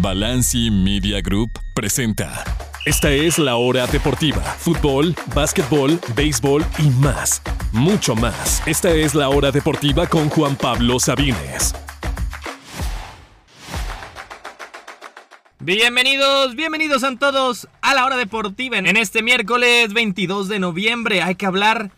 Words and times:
Balanci 0.00 0.70
Media 0.70 1.20
Group 1.20 1.58
presenta. 1.74 2.44
Esta 2.86 3.10
es 3.10 3.36
la 3.36 3.56
hora 3.56 3.84
deportiva. 3.88 4.40
Fútbol, 4.40 5.12
básquetbol, 5.34 5.98
béisbol 6.14 6.64
y 6.78 6.88
más. 7.02 7.42
Mucho 7.72 8.14
más. 8.14 8.62
Esta 8.64 8.90
es 8.90 9.16
la 9.16 9.28
hora 9.28 9.50
deportiva 9.50 10.06
con 10.06 10.28
Juan 10.28 10.54
Pablo 10.54 11.00
Sabines. 11.00 11.74
Bienvenidos, 15.58 16.54
bienvenidos 16.54 17.02
a 17.02 17.16
todos 17.16 17.66
a 17.82 17.92
la 17.94 18.06
hora 18.06 18.16
deportiva. 18.16 18.78
En 18.78 18.96
este 18.96 19.24
miércoles 19.24 19.92
22 19.92 20.48
de 20.48 20.60
noviembre 20.60 21.22
hay 21.22 21.34
que 21.34 21.46
hablar 21.46 21.90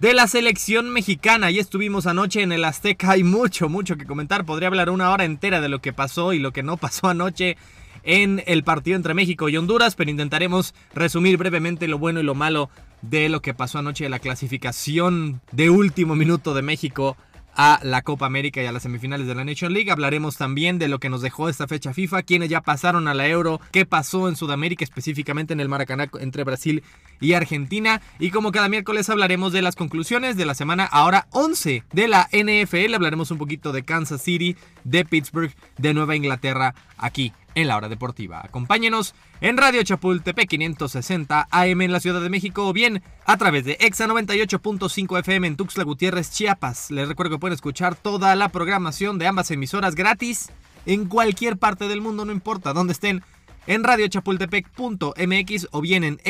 de 0.00 0.14
la 0.14 0.26
selección 0.26 0.90
mexicana. 0.90 1.50
Ya 1.50 1.60
estuvimos 1.60 2.06
anoche 2.06 2.42
en 2.42 2.52
el 2.52 2.64
Azteca. 2.64 3.12
Hay 3.12 3.24
mucho, 3.24 3.68
mucho 3.68 3.96
que 3.96 4.06
comentar. 4.06 4.44
Podría 4.44 4.68
hablar 4.68 4.90
una 4.90 5.10
hora 5.10 5.24
entera 5.24 5.60
de 5.60 5.68
lo 5.68 5.80
que 5.80 5.92
pasó 5.92 6.32
y 6.32 6.38
lo 6.38 6.52
que 6.52 6.62
no 6.62 6.76
pasó 6.76 7.08
anoche 7.08 7.56
en 8.04 8.42
el 8.46 8.62
partido 8.62 8.96
entre 8.96 9.14
México 9.14 9.48
y 9.48 9.56
Honduras, 9.56 9.94
pero 9.94 10.10
intentaremos 10.10 10.74
resumir 10.94 11.36
brevemente 11.36 11.88
lo 11.88 11.98
bueno 11.98 12.20
y 12.20 12.22
lo 12.22 12.34
malo 12.34 12.70
de 13.02 13.28
lo 13.28 13.42
que 13.42 13.54
pasó 13.54 13.78
anoche 13.78 14.04
de 14.04 14.10
la 14.10 14.18
clasificación 14.18 15.40
de 15.52 15.70
último 15.70 16.14
minuto 16.14 16.54
de 16.54 16.62
México 16.62 17.16
a 17.58 17.80
la 17.82 18.02
Copa 18.02 18.24
América 18.24 18.62
y 18.62 18.66
a 18.66 18.72
las 18.72 18.84
semifinales 18.84 19.26
de 19.26 19.34
la 19.34 19.44
Nation 19.44 19.72
League. 19.74 19.90
Hablaremos 19.90 20.36
también 20.36 20.78
de 20.78 20.86
lo 20.86 21.00
que 21.00 21.10
nos 21.10 21.20
dejó 21.20 21.48
esta 21.48 21.66
fecha 21.66 21.92
FIFA, 21.92 22.22
quienes 22.22 22.48
ya 22.48 22.62
pasaron 22.62 23.08
a 23.08 23.14
la 23.14 23.26
Euro, 23.26 23.60
qué 23.72 23.84
pasó 23.84 24.28
en 24.28 24.36
Sudamérica, 24.36 24.84
específicamente 24.84 25.52
en 25.52 25.60
el 25.60 25.68
Maracaná 25.68 26.08
entre 26.20 26.44
Brasil 26.44 26.84
y 27.20 27.32
Argentina. 27.32 28.00
Y 28.20 28.30
como 28.30 28.52
cada 28.52 28.68
miércoles 28.68 29.10
hablaremos 29.10 29.52
de 29.52 29.62
las 29.62 29.74
conclusiones 29.74 30.36
de 30.36 30.46
la 30.46 30.54
semana 30.54 30.84
ahora 30.84 31.26
11 31.32 31.82
de 31.92 32.08
la 32.08 32.28
NFL. 32.32 32.94
Hablaremos 32.94 33.32
un 33.32 33.38
poquito 33.38 33.72
de 33.72 33.82
Kansas 33.82 34.22
City, 34.22 34.56
de 34.84 35.04
Pittsburgh, 35.04 35.52
de 35.78 35.94
Nueva 35.94 36.14
Inglaterra 36.14 36.76
aquí 36.96 37.32
en 37.54 37.68
la 37.68 37.76
hora 37.76 37.88
deportiva. 37.88 38.40
Acompáñenos 38.44 39.14
en 39.40 39.56
Radio 39.56 39.82
Chapultepec 39.82 40.48
560 40.48 41.48
AM 41.50 41.82
en 41.82 41.92
la 41.92 42.00
Ciudad 42.00 42.20
de 42.20 42.30
México 42.30 42.66
o 42.66 42.72
bien 42.72 43.02
a 43.26 43.36
través 43.36 43.64
de 43.64 43.76
EXA 43.80 44.06
98.5 44.06 45.18
FM 45.20 45.46
en 45.46 45.56
Tuxtla 45.56 45.84
Gutiérrez, 45.84 46.30
Chiapas. 46.30 46.90
Les 46.90 47.08
recuerdo 47.08 47.36
que 47.36 47.40
pueden 47.40 47.54
escuchar 47.54 47.94
toda 47.94 48.34
la 48.36 48.48
programación 48.48 49.18
de 49.18 49.26
ambas 49.26 49.50
emisoras 49.50 49.94
gratis 49.94 50.50
en 50.86 51.06
cualquier 51.06 51.58
parte 51.58 51.88
del 51.88 52.00
mundo, 52.00 52.24
no 52.24 52.32
importa 52.32 52.72
dónde 52.72 52.92
estén, 52.92 53.22
en 53.66 53.84
radiochapultepec.mx 53.84 55.68
o 55.70 55.80
bien 55.80 56.04
en 56.04 56.20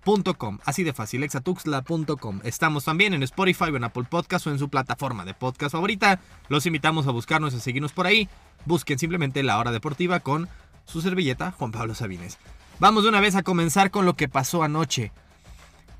exatuxtla.com. 0.00 0.58
Así 0.64 0.82
de 0.82 0.92
fácil, 0.92 1.22
exatuxtla.com. 1.22 2.40
Estamos 2.44 2.84
también 2.84 3.14
en 3.14 3.22
Spotify 3.22 3.66
en 3.66 3.84
Apple 3.84 4.04
Podcast 4.08 4.46
o 4.46 4.50
en 4.50 4.58
su 4.58 4.68
plataforma 4.68 5.24
de 5.24 5.34
podcast 5.34 5.72
favorita. 5.72 6.20
Los 6.48 6.66
invitamos 6.66 7.06
a 7.06 7.10
buscarnos 7.10 7.54
y 7.54 7.60
seguirnos 7.60 7.92
por 7.92 8.06
ahí. 8.06 8.28
Busquen 8.66 8.98
simplemente 8.98 9.42
La 9.42 9.58
Hora 9.58 9.72
Deportiva 9.72 10.20
con 10.20 10.48
su 10.84 11.00
servilleta 11.00 11.52
Juan 11.52 11.72
Pablo 11.72 11.94
Sabines. 11.94 12.38
Vamos 12.78 13.02
de 13.02 13.10
una 13.10 13.20
vez 13.20 13.36
a 13.36 13.42
comenzar 13.42 13.90
con 13.90 14.06
lo 14.06 14.16
que 14.16 14.28
pasó 14.28 14.62
anoche. 14.62 15.12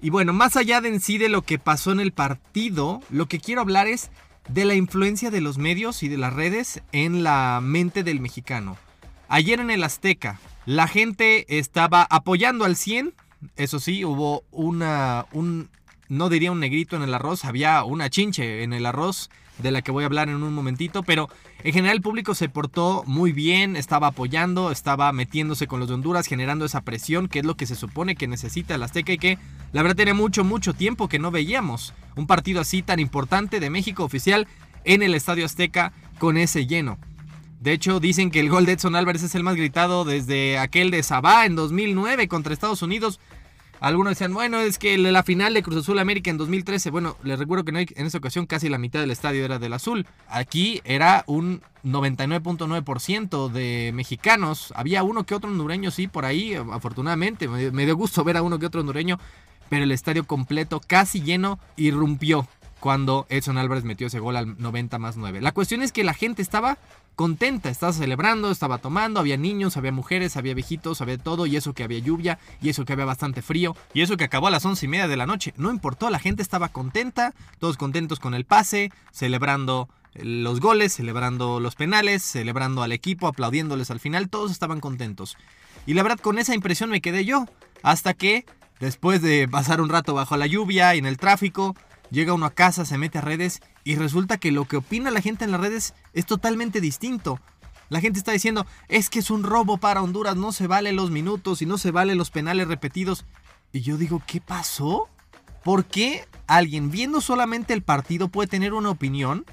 Y 0.03 0.11
bueno, 0.11 0.33
más 0.33 0.57
allá 0.57 0.81
de 0.81 0.89
en 0.89 1.01
sí 1.01 1.19
de 1.19 1.29
lo 1.29 1.43
que 1.43 1.59
pasó 1.59 1.93
en 1.93 2.01
el 2.01 2.13
partido, 2.13 3.01
lo 3.11 3.27
que 3.27 3.39
quiero 3.39 3.61
hablar 3.61 3.87
es 3.87 4.11
de 4.49 4.65
la 4.65 4.75
influencia 4.75 5.31
de 5.31 5.43
los 5.43 5.59
medios 5.59 6.03
y 6.03 6.09
de 6.09 6.17
las 6.17 6.33
redes 6.33 6.83
en 6.93 7.23
la 7.23 7.61
mente 7.63 8.03
del 8.03 8.21
mexicano. 8.21 8.79
Ayer 9.29 9.61
en 9.61 9.71
el 9.71 9.85
Azteca, 9.85 10.41
la 10.65 10.89
gente 10.89 11.59
estaba 11.59 12.07
apoyando 12.09 12.65
al 12.65 12.77
100. 12.77 13.15
Eso 13.57 13.81
sí, 13.81 14.05
hubo 14.05 14.45
una, 14.51 15.27
un, 15.33 15.71
no 16.09 16.29
diría 16.29 16.53
un 16.53 16.61
negrito 16.61 16.97
en 16.97 17.03
el 17.03 17.15
arroz, 17.15 17.45
había 17.45 17.85
una 17.85 18.11
chinche 18.11 18.63
en 18.63 18.73
el 18.73 18.87
arroz 18.87 19.31
de 19.59 19.71
la 19.71 19.83
que 19.83 19.91
voy 19.91 20.05
a 20.05 20.07
hablar 20.07 20.29
en 20.29 20.43
un 20.43 20.55
momentito, 20.55 21.03
pero 21.03 21.29
en 21.63 21.73
general 21.73 21.97
el 21.97 22.03
público 22.03 22.35
se 22.35 22.49
portó 22.49 23.05
muy 23.07 23.33
bien, 23.33 23.77
estaba 23.77 24.09
apoyando, 24.09 24.71
estaba 24.71 25.13
metiéndose 25.13 25.67
con 25.67 25.81
los 25.81 25.89
de 25.89 25.95
Honduras, 25.95 26.27
generando 26.27 26.65
esa 26.65 26.81
presión, 26.81 27.29
que 27.29 27.41
es 27.41 27.45
lo 27.45 27.57
que 27.57 27.67
se 27.67 27.75
supone 27.75 28.17
que 28.17 28.29
necesita 28.29 28.75
el 28.75 28.83
Azteca 28.83 29.13
y 29.13 29.19
que 29.19 29.39
la 29.73 29.83
verdad 29.83 29.97
tiene 29.97 30.15
mucho, 30.15 30.45
mucho 30.45 30.73
tiempo 30.73 31.09
que 31.09 31.19
no 31.19 31.31
veíamos 31.31 31.95
un 32.17 32.27
partido 32.27 32.61
así 32.61 32.83
tan 32.83 33.01
importante 33.01 33.61
de 33.61 33.71
México 33.71 34.05
oficial 34.05 34.49
en 34.85 35.03
el 35.03 35.15
Estadio 35.15 35.45
Azteca 35.45 35.93
con 36.19 36.37
ese 36.37 36.67
lleno. 36.67 36.99
De 37.61 37.73
hecho, 37.73 38.01
dicen 38.01 38.31
que 38.31 38.41
el 38.41 38.49
gol 38.49 38.65
de 38.65 38.73
Edson 38.73 38.97
Álvarez 38.97 39.23
es 39.23 39.35
el 39.35 39.43
más 39.43 39.55
gritado 39.55 40.07
desde 40.07 40.57
aquel 40.57 40.91
de 40.91 41.03
Sabá 41.03 41.45
en 41.45 41.57
2009 41.57 42.27
contra 42.27 42.55
Estados 42.55 42.81
Unidos. 42.81 43.21
Algunos 43.81 44.13
decían, 44.13 44.33
bueno, 44.33 44.61
es 44.61 44.79
que 44.79 44.97
la 44.97 45.23
final 45.23 45.53
de 45.53 45.63
Cruz 45.63 45.77
Azul 45.77 45.99
América 45.99 46.31
en 46.31 46.39
2013, 46.39 46.91
bueno, 46.91 47.19
les 47.23 47.39
recuerdo 47.39 47.67
que 47.67 47.87
en 47.95 48.07
esa 48.07 48.17
ocasión 48.17 48.47
casi 48.47 48.71
la 48.71 48.79
mitad 48.79 49.01
del 49.01 49.11
estadio 49.11 49.45
era 49.45 49.59
del 49.59 49.75
azul. 49.75 50.07
Aquí 50.29 50.81
era 50.85 51.23
un 51.27 51.61
99.9% 51.85 53.51
de 53.51 53.91
mexicanos. 53.93 54.73
Había 54.75 55.03
uno 55.03 55.25
que 55.25 55.35
otro 55.35 55.51
hondureño, 55.51 55.91
sí, 55.91 56.09
por 56.09 56.25
ahí, 56.25 56.55
afortunadamente. 56.55 57.47
Me 57.47 57.85
dio 57.85 57.95
gusto 57.95 58.25
ver 58.25 58.39
a 58.39 58.43
uno 58.43 58.59
que 58.59 58.67
otro 58.67 58.81
hondureño, 58.81 59.19
pero 59.69 59.85
el 59.85 59.93
estadio 59.93 60.25
completo, 60.25 60.81
casi 60.87 61.21
lleno, 61.21 61.59
irrumpió 61.77 62.49
cuando 62.81 63.27
Edson 63.29 63.59
Álvarez 63.59 63.85
metió 63.85 64.07
ese 64.07 64.19
gol 64.19 64.37
al 64.37 64.61
90 64.61 64.99
más 64.99 65.17
9. 65.17 65.41
La 65.41 65.53
cuestión 65.53 65.83
es 65.83 65.93
que 65.93 66.03
la 66.03 66.15
gente 66.15 66.43
estaba 66.43 66.79
contenta, 67.15 67.69
estaba 67.69 67.93
celebrando, 67.93 68.51
estaba 68.51 68.79
tomando, 68.79 69.21
había 69.21 69.37
niños, 69.37 69.77
había 69.77 69.93
mujeres, 69.93 70.39
había 70.39 70.55
viejitos, 70.55 71.03
había 71.03 71.19
todo, 71.19 71.45
y 71.45 71.57
eso 71.57 71.75
que 71.75 71.85
había 71.85 71.99
lluvia, 71.99 72.39
y 72.63 72.71
eso 72.71 72.87
que 72.87 72.95
había 72.95 73.05
bastante 73.05 73.43
frío, 73.43 73.77
y 73.93 74.01
eso 74.01 74.17
que 74.17 74.25
acabó 74.25 74.47
a 74.47 74.51
las 74.51 74.65
once 74.65 74.87
y 74.87 74.89
media 74.89 75.07
de 75.07 75.19
la 75.19 75.27
noche. 75.27 75.53
No 75.59 75.71
importó, 75.71 76.09
la 76.09 76.19
gente 76.19 76.43
estaba 76.43 76.71
contenta, 76.71 77.35
todos 77.59 77.77
contentos 77.77 78.21
con 78.21 78.35
el 78.35 78.47
pase, 78.47 78.91
celebrando 79.13 79.89
los 80.15 80.61
goles, 80.61 80.95
celebrando 80.95 81.61
los 81.61 81.75
penales, 81.75 82.23
celebrando 82.23 82.83
al 82.83 82.93
equipo, 82.93 83.29
aplaudiéndoles 83.29 83.91
al 83.91 84.01
final, 84.01 84.31
todos 84.31 84.51
estaban 84.51 84.81
contentos. 84.81 85.37
Y 85.87 85.95
la 85.95 86.03
verdad 86.03 86.19
con 86.19 86.39
esa 86.39 86.55
impresión 86.55 86.89
me 86.89 87.03
quedé 87.03 87.27
yo, 87.27 87.47
hasta 87.83 88.15
que, 88.15 88.47
después 88.81 89.21
de 89.21 89.47
pasar 89.47 89.83
un 89.83 89.91
rato 89.91 90.15
bajo 90.15 90.39
la 90.39 90.47
lluvia 90.47 90.95
y 90.95 90.99
en 90.99 91.07
el 91.07 91.19
tráfico, 91.19 91.77
llega 92.11 92.35
uno 92.35 92.47
a 92.47 92.55
casa, 92.55 92.85
se 92.85 92.99
mete 92.99 93.19
a 93.19 93.23
redes 93.23 93.61
y 93.85 93.97
resulta 93.97 94.39
que 94.39 94.53
lo 94.53 94.67
que 94.67 94.77
opina 94.77 95.11
la 95.11 95.21
gente 95.21 95.45
en 95.45 95.53
las 95.53 95.61
redes 95.61 95.95
es 96.13 96.27
totalmente 96.27 96.81
distinto. 96.81 97.41
La 97.89 98.01
gente 98.01 98.19
está 98.19 98.33
diciendo, 98.33 98.67
es 98.89 99.11
que 99.11 99.19
es 99.19 99.31
un 99.31 99.43
robo 99.43 99.79
para 99.79 100.03
Honduras, 100.03 100.37
no 100.37 100.53
se 100.53 100.69
vale 100.69 100.93
los 100.93 101.11
minutos 101.11 101.61
y 101.61 101.67
no 101.67 101.77
se 101.77 101.91
vale 101.91 102.15
los 102.15 102.31
penales 102.31 102.69
repetidos. 102.69 103.25
Y 103.73 103.81
yo 103.81 103.97
digo, 103.97 104.23
¿qué 104.27 104.41
pasó? 104.41 105.09
¿Por 105.65 105.85
qué 105.85 106.27
alguien 106.47 106.91
viendo 106.91 107.21
solamente 107.21 107.75
el 107.75 107.83
partido 107.83 108.29
puede 108.29 108.49
tener 108.49 108.75
una 108.75 108.91
opinión? 108.91 109.45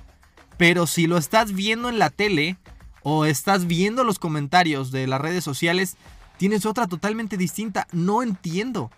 Pero 0.57 0.85
si 0.88 1.07
lo 1.07 1.17
estás 1.17 1.53
viendo 1.53 1.90
en 1.90 2.00
la 2.00 2.09
tele 2.09 2.57
o 3.01 3.25
estás 3.25 3.66
viendo 3.66 4.03
los 4.03 4.19
comentarios 4.19 4.91
de 4.91 5.07
las 5.07 5.19
redes 5.19 5.44
sociales, 5.44 5.97
tienes 6.38 6.66
otra 6.66 6.88
totalmente 6.88 7.38
distinta. 7.38 7.88
No 7.91 8.22
entiendo. 8.22 8.91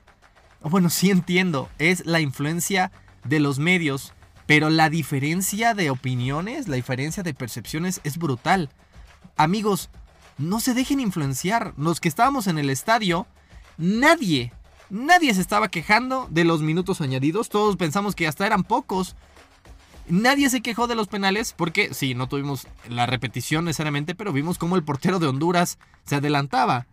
Bueno, 0.61 0.89
sí 0.89 1.11
entiendo. 1.11 1.69
Es 1.79 2.05
la 2.05 2.19
influencia 2.19 2.91
de 3.29 3.39
los 3.39 3.59
medios, 3.59 4.13
pero 4.45 4.69
la 4.69 4.89
diferencia 4.89 5.73
de 5.73 5.91
opiniones, 5.91 6.67
la 6.67 6.75
diferencia 6.75 7.23
de 7.23 7.33
percepciones 7.33 8.01
es 8.03 8.17
brutal. 8.17 8.69
Amigos, 9.37 9.89
no 10.39 10.59
se 10.59 10.73
dejen 10.73 10.99
influenciar. 10.99 11.73
Los 11.77 11.99
que 11.99 12.09
estábamos 12.09 12.47
en 12.47 12.57
el 12.57 12.69
estadio, 12.69 13.27
nadie, 13.77 14.51
nadie 14.89 15.33
se 15.33 15.41
estaba 15.41 15.69
quejando 15.69 16.27
de 16.31 16.45
los 16.45 16.61
minutos 16.61 17.01
añadidos. 17.01 17.49
Todos 17.49 17.77
pensamos 17.77 18.15
que 18.15 18.27
hasta 18.27 18.47
eran 18.47 18.63
pocos. 18.63 19.15
Nadie 20.07 20.49
se 20.49 20.61
quejó 20.61 20.87
de 20.87 20.95
los 20.95 21.07
penales 21.07 21.53
porque 21.55 21.93
sí, 21.93 22.15
no 22.15 22.27
tuvimos 22.27 22.67
la 22.89 23.05
repetición 23.05 23.65
necesariamente, 23.65 24.15
pero 24.15 24.33
vimos 24.33 24.57
cómo 24.57 24.75
el 24.75 24.83
portero 24.83 25.19
de 25.19 25.27
Honduras 25.27 25.77
se 26.05 26.15
adelantaba. 26.15 26.87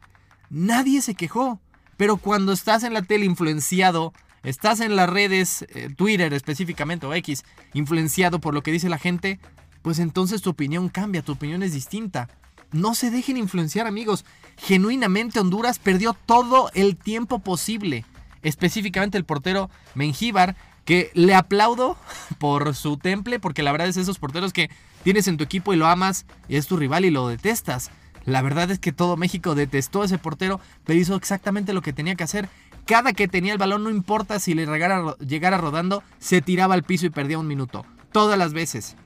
Nadie 0.50 1.00
se 1.00 1.14
quejó. 1.14 1.58
Pero 1.96 2.18
cuando 2.18 2.52
estás 2.52 2.82
en 2.82 2.92
la 2.92 3.00
tele 3.00 3.24
influenciado 3.24 4.12
estás 4.42 4.80
en 4.80 4.96
las 4.96 5.08
redes, 5.08 5.66
eh, 5.74 5.88
Twitter 5.96 6.32
específicamente 6.32 7.06
o 7.06 7.14
X, 7.14 7.44
influenciado 7.74 8.40
por 8.40 8.54
lo 8.54 8.62
que 8.62 8.72
dice 8.72 8.88
la 8.88 8.98
gente, 8.98 9.38
pues 9.82 9.98
entonces 9.98 10.42
tu 10.42 10.50
opinión 10.50 10.88
cambia, 10.88 11.22
tu 11.22 11.32
opinión 11.32 11.62
es 11.62 11.72
distinta. 11.72 12.28
No 12.72 12.94
se 12.94 13.10
dejen 13.10 13.36
influenciar 13.36 13.86
amigos. 13.86 14.24
Genuinamente 14.56 15.38
Honduras 15.38 15.78
perdió 15.78 16.12
todo 16.12 16.70
el 16.74 16.96
tiempo 16.96 17.38
posible. 17.38 18.04
Específicamente 18.42 19.18
el 19.18 19.24
portero 19.24 19.70
Mengíbar, 19.94 20.56
que 20.84 21.10
le 21.14 21.34
aplaudo 21.34 21.96
por 22.38 22.74
su 22.74 22.96
temple, 22.96 23.38
porque 23.38 23.62
la 23.62 23.72
verdad 23.72 23.88
es 23.88 23.96
esos 23.96 24.18
porteros 24.18 24.52
que 24.52 24.70
tienes 25.04 25.28
en 25.28 25.36
tu 25.36 25.44
equipo 25.44 25.72
y 25.72 25.76
lo 25.76 25.86
amas 25.86 26.26
y 26.48 26.56
es 26.56 26.66
tu 26.66 26.76
rival 26.76 27.04
y 27.04 27.10
lo 27.10 27.28
detestas. 27.28 27.90
La 28.24 28.42
verdad 28.42 28.70
es 28.72 28.80
que 28.80 28.92
todo 28.92 29.16
México 29.16 29.54
detestó 29.54 30.02
a 30.02 30.06
ese 30.06 30.18
portero, 30.18 30.60
pero 30.84 30.98
hizo 30.98 31.14
exactamente 31.14 31.72
lo 31.72 31.80
que 31.80 31.92
tenía 31.92 32.16
que 32.16 32.24
hacer 32.24 32.48
cada 32.86 33.12
que 33.12 33.28
tenía 33.28 33.52
el 33.52 33.58
balón, 33.58 33.84
no 33.84 33.90
importa 33.90 34.38
si 34.38 34.54
le 34.54 34.64
llegara 34.64 35.58
rodando, 35.58 36.02
se 36.18 36.40
tiraba 36.40 36.74
al 36.74 36.84
piso 36.84 37.04
y 37.06 37.10
perdía 37.10 37.38
un 37.38 37.48
minuto. 37.48 37.84
Todas 38.12 38.38
las 38.38 38.52
veces. 38.52 38.96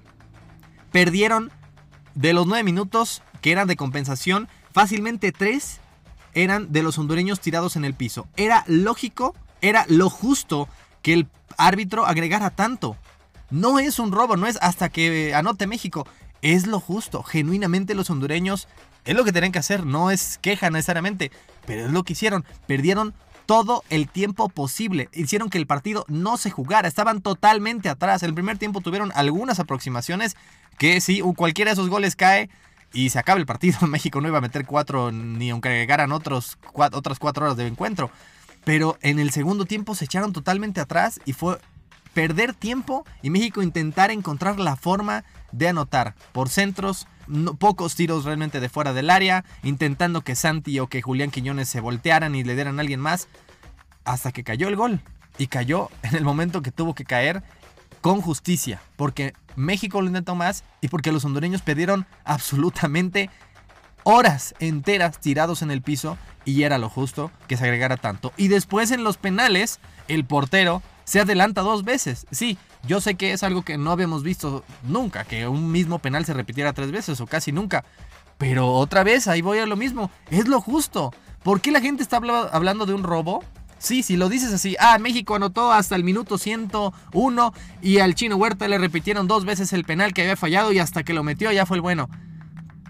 Perdieron 0.92 1.50
de 2.14 2.32
los 2.32 2.46
nueve 2.46 2.62
minutos 2.62 3.22
que 3.40 3.52
eran 3.52 3.66
de 3.68 3.76
compensación, 3.76 4.48
fácilmente 4.72 5.32
tres 5.32 5.80
eran 6.34 6.72
de 6.72 6.82
los 6.82 6.98
hondureños 6.98 7.40
tirados 7.40 7.76
en 7.76 7.84
el 7.84 7.94
piso. 7.94 8.28
Era 8.36 8.64
lógico, 8.66 9.34
era 9.62 9.84
lo 9.88 10.10
justo 10.10 10.68
que 11.02 11.14
el 11.14 11.28
árbitro 11.56 12.06
agregara 12.06 12.50
tanto. 12.50 12.96
No 13.50 13.78
es 13.78 13.98
un 13.98 14.12
robo, 14.12 14.36
no 14.36 14.46
es 14.46 14.58
hasta 14.60 14.90
que 14.90 15.34
anote 15.34 15.66
México. 15.66 16.06
es 16.42 16.66
lo 16.66 16.80
justo. 16.80 17.22
Genuinamente 17.22 17.94
los 17.94 18.08
hondureños 18.10 18.68
es 19.04 19.14
lo 19.14 19.24
que 19.24 19.32
tienen 19.32 19.52
que 19.52 19.58
hacer, 19.58 19.84
no 19.84 20.10
es 20.10 20.38
queja 20.38 20.70
necesariamente, 20.70 21.30
pero 21.66 21.86
es 21.86 21.92
lo 21.92 22.02
que 22.04 22.12
hicieron. 22.12 22.44
Perdieron 22.66 23.14
todo 23.50 23.82
el 23.90 24.08
tiempo 24.08 24.48
posible. 24.48 25.08
Hicieron 25.12 25.50
que 25.50 25.58
el 25.58 25.66
partido 25.66 26.04
no 26.06 26.36
se 26.36 26.52
jugara. 26.52 26.86
Estaban 26.86 27.20
totalmente 27.20 27.88
atrás. 27.88 28.22
El 28.22 28.32
primer 28.32 28.58
tiempo 28.58 28.80
tuvieron 28.80 29.10
algunas 29.16 29.58
aproximaciones 29.58 30.36
que 30.78 31.00
si 31.00 31.20
cualquiera 31.20 31.70
de 31.70 31.72
esos 31.72 31.88
goles 31.88 32.14
cae 32.14 32.48
y 32.92 33.10
se 33.10 33.18
acaba 33.18 33.40
el 33.40 33.46
partido, 33.46 33.76
México 33.88 34.20
no 34.20 34.28
iba 34.28 34.38
a 34.38 34.40
meter 34.40 34.66
cuatro 34.66 35.10
ni 35.10 35.50
aunque 35.50 35.68
llegaran 35.70 36.12
otros, 36.12 36.58
otras 36.74 37.18
cuatro 37.18 37.46
horas 37.46 37.56
de 37.56 37.66
encuentro. 37.66 38.12
Pero 38.62 38.98
en 39.02 39.18
el 39.18 39.32
segundo 39.32 39.64
tiempo 39.64 39.96
se 39.96 40.04
echaron 40.04 40.32
totalmente 40.32 40.80
atrás 40.80 41.20
y 41.24 41.32
fue 41.32 41.58
perder 42.14 42.54
tiempo 42.54 43.04
y 43.20 43.30
México 43.30 43.62
intentar 43.62 44.12
encontrar 44.12 44.60
la 44.60 44.76
forma 44.76 45.24
de 45.50 45.66
anotar 45.66 46.14
por 46.30 46.50
centros, 46.50 47.08
pocos 47.58 47.94
tiros 47.94 48.24
realmente 48.24 48.60
de 48.60 48.68
fuera 48.68 48.92
del 48.92 49.10
área, 49.10 49.44
intentando 49.62 50.22
que 50.22 50.34
Santi 50.34 50.78
o 50.80 50.88
que 50.88 51.02
Julián 51.02 51.30
Quiñones 51.30 51.68
se 51.68 51.80
voltearan 51.80 52.34
y 52.34 52.44
le 52.44 52.54
dieran 52.54 52.78
a 52.78 52.82
alguien 52.82 53.00
más, 53.00 53.28
hasta 54.04 54.32
que 54.32 54.44
cayó 54.44 54.68
el 54.68 54.76
gol. 54.76 55.00
Y 55.38 55.46
cayó 55.46 55.90
en 56.02 56.16
el 56.16 56.24
momento 56.24 56.62
que 56.62 56.72
tuvo 56.72 56.94
que 56.94 57.04
caer 57.04 57.42
con 58.00 58.20
justicia, 58.22 58.80
porque 58.96 59.34
México 59.56 60.00
lo 60.00 60.08
intentó 60.08 60.34
más 60.34 60.64
y 60.80 60.88
porque 60.88 61.12
los 61.12 61.24
hondureños 61.24 61.62
perdieron 61.62 62.06
absolutamente 62.24 63.28
horas 64.04 64.54
enteras 64.58 65.20
tirados 65.20 65.60
en 65.62 65.70
el 65.70 65.82
piso 65.82 66.16
y 66.44 66.62
era 66.62 66.78
lo 66.78 66.88
justo 66.88 67.30
que 67.46 67.56
se 67.56 67.64
agregara 67.64 67.96
tanto. 67.96 68.32
Y 68.36 68.48
después 68.48 68.90
en 68.90 69.04
los 69.04 69.18
penales, 69.18 69.80
el 70.08 70.24
portero 70.24 70.82
se 71.04 71.20
adelanta 71.20 71.60
dos 71.60 71.84
veces. 71.84 72.26
Sí, 72.30 72.56
yo 72.86 73.00
sé 73.00 73.14
que 73.14 73.32
es 73.32 73.42
algo 73.42 73.62
que 73.62 73.78
no 73.78 73.90
habíamos 73.90 74.22
visto 74.22 74.64
nunca, 74.82 75.24
que 75.24 75.46
un 75.46 75.70
mismo 75.70 75.98
penal 75.98 76.24
se 76.24 76.34
repitiera 76.34 76.72
tres 76.72 76.90
veces 76.90 77.20
o 77.20 77.26
casi 77.26 77.52
nunca. 77.52 77.84
Pero 78.38 78.72
otra 78.72 79.04
vez, 79.04 79.28
ahí 79.28 79.42
voy 79.42 79.58
a 79.58 79.66
lo 79.66 79.76
mismo. 79.76 80.10
Es 80.30 80.48
lo 80.48 80.60
justo. 80.60 81.12
¿Por 81.42 81.60
qué 81.60 81.70
la 81.70 81.80
gente 81.80 82.02
está 82.02 82.16
hablando 82.52 82.86
de 82.86 82.94
un 82.94 83.02
robo? 83.02 83.44
Sí, 83.78 84.02
si 84.02 84.16
lo 84.16 84.28
dices 84.28 84.52
así, 84.52 84.76
ah, 84.78 84.98
México 84.98 85.34
anotó 85.34 85.72
hasta 85.72 85.96
el 85.96 86.04
minuto 86.04 86.36
101 86.36 87.54
y 87.80 87.98
al 87.98 88.14
chino 88.14 88.36
Huerta 88.36 88.68
le 88.68 88.76
repitieron 88.76 89.26
dos 89.26 89.46
veces 89.46 89.72
el 89.72 89.84
penal 89.84 90.12
que 90.12 90.20
había 90.20 90.36
fallado 90.36 90.70
y 90.70 90.78
hasta 90.78 91.02
que 91.02 91.14
lo 91.14 91.22
metió 91.22 91.50
ya 91.50 91.64
fue 91.64 91.78
el 91.78 91.80
bueno. 91.80 92.10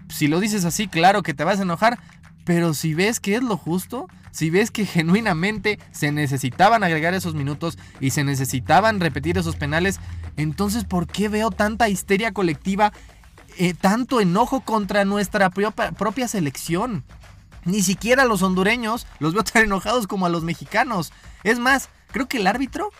Si 0.09 0.27
lo 0.27 0.41
dices 0.41 0.65
así, 0.65 0.89
claro 0.89 1.23
que 1.23 1.33
te 1.33 1.45
vas 1.45 1.59
a 1.59 1.63
enojar, 1.63 1.97
pero 2.43 2.73
si 2.73 2.93
ves 2.93 3.19
que 3.19 3.35
es 3.35 3.43
lo 3.43 3.57
justo, 3.57 4.07
si 4.31 4.49
ves 4.49 4.71
que 4.71 4.85
genuinamente 4.85 5.79
se 5.91 6.11
necesitaban 6.11 6.83
agregar 6.83 7.13
esos 7.13 7.35
minutos 7.35 7.77
y 7.99 8.11
se 8.11 8.23
necesitaban 8.23 8.99
repetir 8.99 9.37
esos 9.37 9.55
penales, 9.55 9.99
entonces 10.37 10.85
¿por 10.85 11.07
qué 11.07 11.29
veo 11.29 11.51
tanta 11.51 11.89
histeria 11.89 12.31
colectiva, 12.31 12.93
eh, 13.57 13.73
tanto 13.73 14.21
enojo 14.21 14.61
contra 14.61 15.05
nuestra 15.05 15.49
propia 15.49 16.27
selección? 16.27 17.03
Ni 17.63 17.83
siquiera 17.83 18.23
a 18.23 18.25
los 18.25 18.41
hondureños 18.41 19.05
los 19.19 19.33
veo 19.33 19.43
tan 19.43 19.63
enojados 19.63 20.07
como 20.07 20.25
a 20.25 20.29
los 20.29 20.43
mexicanos. 20.43 21.11
Es 21.43 21.59
más, 21.59 21.89
creo 22.11 22.27
que 22.27 22.37
el 22.37 22.47
árbitro 22.47 22.91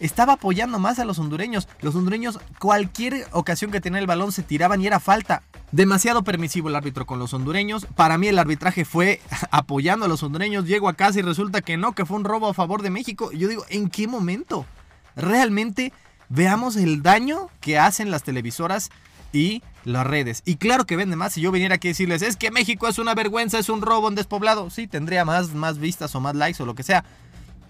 estaba 0.00 0.34
apoyando 0.34 0.78
más 0.78 0.98
a 0.98 1.04
los 1.04 1.18
hondureños. 1.18 1.68
Los 1.80 1.94
hondureños, 1.94 2.40
cualquier 2.58 3.28
ocasión 3.32 3.70
que 3.70 3.80
tenían 3.80 4.00
el 4.00 4.06
balón, 4.06 4.32
se 4.32 4.42
tiraban 4.42 4.80
y 4.80 4.86
era 4.86 4.98
falta. 4.98 5.42
Demasiado 5.72 6.24
permisivo 6.24 6.68
el 6.68 6.76
árbitro 6.76 7.06
con 7.06 7.18
los 7.18 7.32
hondureños. 7.32 7.86
Para 7.94 8.18
mí 8.18 8.26
el 8.28 8.38
arbitraje 8.38 8.84
fue 8.84 9.20
apoyando 9.50 10.06
a 10.06 10.08
los 10.08 10.22
hondureños. 10.22 10.64
Llego 10.64 10.88
a 10.88 10.94
casa 10.94 11.20
y 11.20 11.22
resulta 11.22 11.60
que 11.60 11.76
no, 11.76 11.92
que 11.92 12.06
fue 12.06 12.16
un 12.16 12.24
robo 12.24 12.48
a 12.48 12.54
favor 12.54 12.82
de 12.82 12.90
México. 12.90 13.30
Yo 13.32 13.48
digo, 13.48 13.64
¿en 13.68 13.88
qué 13.88 14.08
momento? 14.08 14.66
Realmente 15.14 15.92
veamos 16.28 16.76
el 16.76 17.02
daño 17.02 17.48
que 17.60 17.78
hacen 17.78 18.10
las 18.10 18.22
televisoras 18.22 18.90
y 19.32 19.62
las 19.84 20.06
redes. 20.06 20.42
Y 20.44 20.56
claro 20.56 20.86
que 20.86 20.96
vende 20.96 21.16
más. 21.16 21.34
Si 21.34 21.40
yo 21.40 21.52
viniera 21.52 21.76
aquí 21.76 21.88
a 21.88 21.90
decirles, 21.90 22.22
es 22.22 22.36
que 22.36 22.50
México 22.50 22.88
es 22.88 22.98
una 22.98 23.14
vergüenza, 23.14 23.58
es 23.58 23.68
un 23.68 23.82
robo 23.82 24.08
en 24.08 24.14
despoblado. 24.14 24.70
Sí, 24.70 24.86
tendría 24.86 25.24
más, 25.24 25.54
más 25.54 25.78
vistas 25.78 26.14
o 26.14 26.20
más 26.20 26.34
likes 26.34 26.62
o 26.62 26.66
lo 26.66 26.74
que 26.74 26.82
sea. 26.82 27.04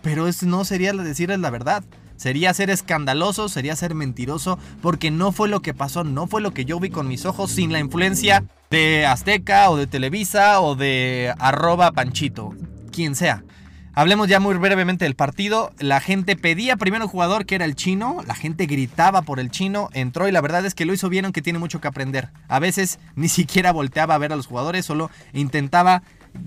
Pero 0.02 0.28
eso 0.28 0.46
no 0.46 0.64
sería 0.64 0.92
decirles 0.92 1.40
la 1.40 1.50
verdad. 1.50 1.84
Sería 2.20 2.52
ser 2.52 2.68
escandaloso, 2.68 3.48
sería 3.48 3.74
ser 3.76 3.94
mentiroso, 3.94 4.58
porque 4.82 5.10
no 5.10 5.32
fue 5.32 5.48
lo 5.48 5.62
que 5.62 5.72
pasó, 5.72 6.04
no 6.04 6.26
fue 6.26 6.42
lo 6.42 6.52
que 6.52 6.66
yo 6.66 6.78
vi 6.78 6.90
con 6.90 7.08
mis 7.08 7.24
ojos 7.24 7.50
sin 7.50 7.72
la 7.72 7.78
influencia 7.78 8.44
de 8.70 9.06
Azteca 9.06 9.70
o 9.70 9.78
de 9.78 9.86
Televisa 9.86 10.60
o 10.60 10.74
de 10.74 11.32
arroba 11.38 11.92
Panchito, 11.92 12.52
quien 12.92 13.14
sea. 13.14 13.42
Hablemos 13.94 14.28
ya 14.28 14.38
muy 14.38 14.54
brevemente 14.56 15.06
del 15.06 15.14
partido. 15.14 15.72
La 15.78 16.00
gente 16.00 16.36
pedía 16.36 16.76
primero 16.76 17.06
un 17.06 17.10
jugador 17.10 17.46
que 17.46 17.54
era 17.54 17.64
el 17.64 17.74
chino. 17.74 18.18
La 18.26 18.34
gente 18.34 18.66
gritaba 18.66 19.22
por 19.22 19.40
el 19.40 19.50
chino. 19.50 19.88
Entró 19.94 20.28
y 20.28 20.32
la 20.32 20.42
verdad 20.42 20.64
es 20.66 20.74
que 20.74 20.84
lo 20.84 20.92
hizo 20.92 21.08
bien 21.08 21.24
aunque 21.24 21.40
tiene 21.40 21.58
mucho 21.58 21.80
que 21.80 21.88
aprender. 21.88 22.28
A 22.48 22.58
veces 22.58 22.98
ni 23.14 23.28
siquiera 23.28 23.72
volteaba 23.72 24.14
a 24.14 24.18
ver 24.18 24.32
a 24.32 24.36
los 24.36 24.46
jugadores, 24.46 24.84
solo 24.84 25.10
intentaba 25.32 26.02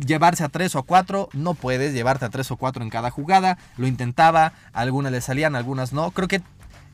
llevarse 0.05 0.43
a 0.43 0.49
tres 0.49 0.75
o 0.75 0.83
cuatro. 0.83 1.29
No 1.33 1.53
puedes 1.53 1.93
llevarte 1.93 2.25
a 2.25 2.29
tres 2.29 2.51
o 2.51 2.57
cuatro 2.57 2.83
en 2.83 2.89
cada 2.89 3.09
jugada. 3.09 3.57
Lo 3.77 3.87
intentaba, 3.87 4.53
algunas 4.73 5.11
le 5.11 5.21
salían, 5.21 5.55
algunas 5.55 5.93
no. 5.93 6.11
Creo 6.11 6.27
que 6.27 6.41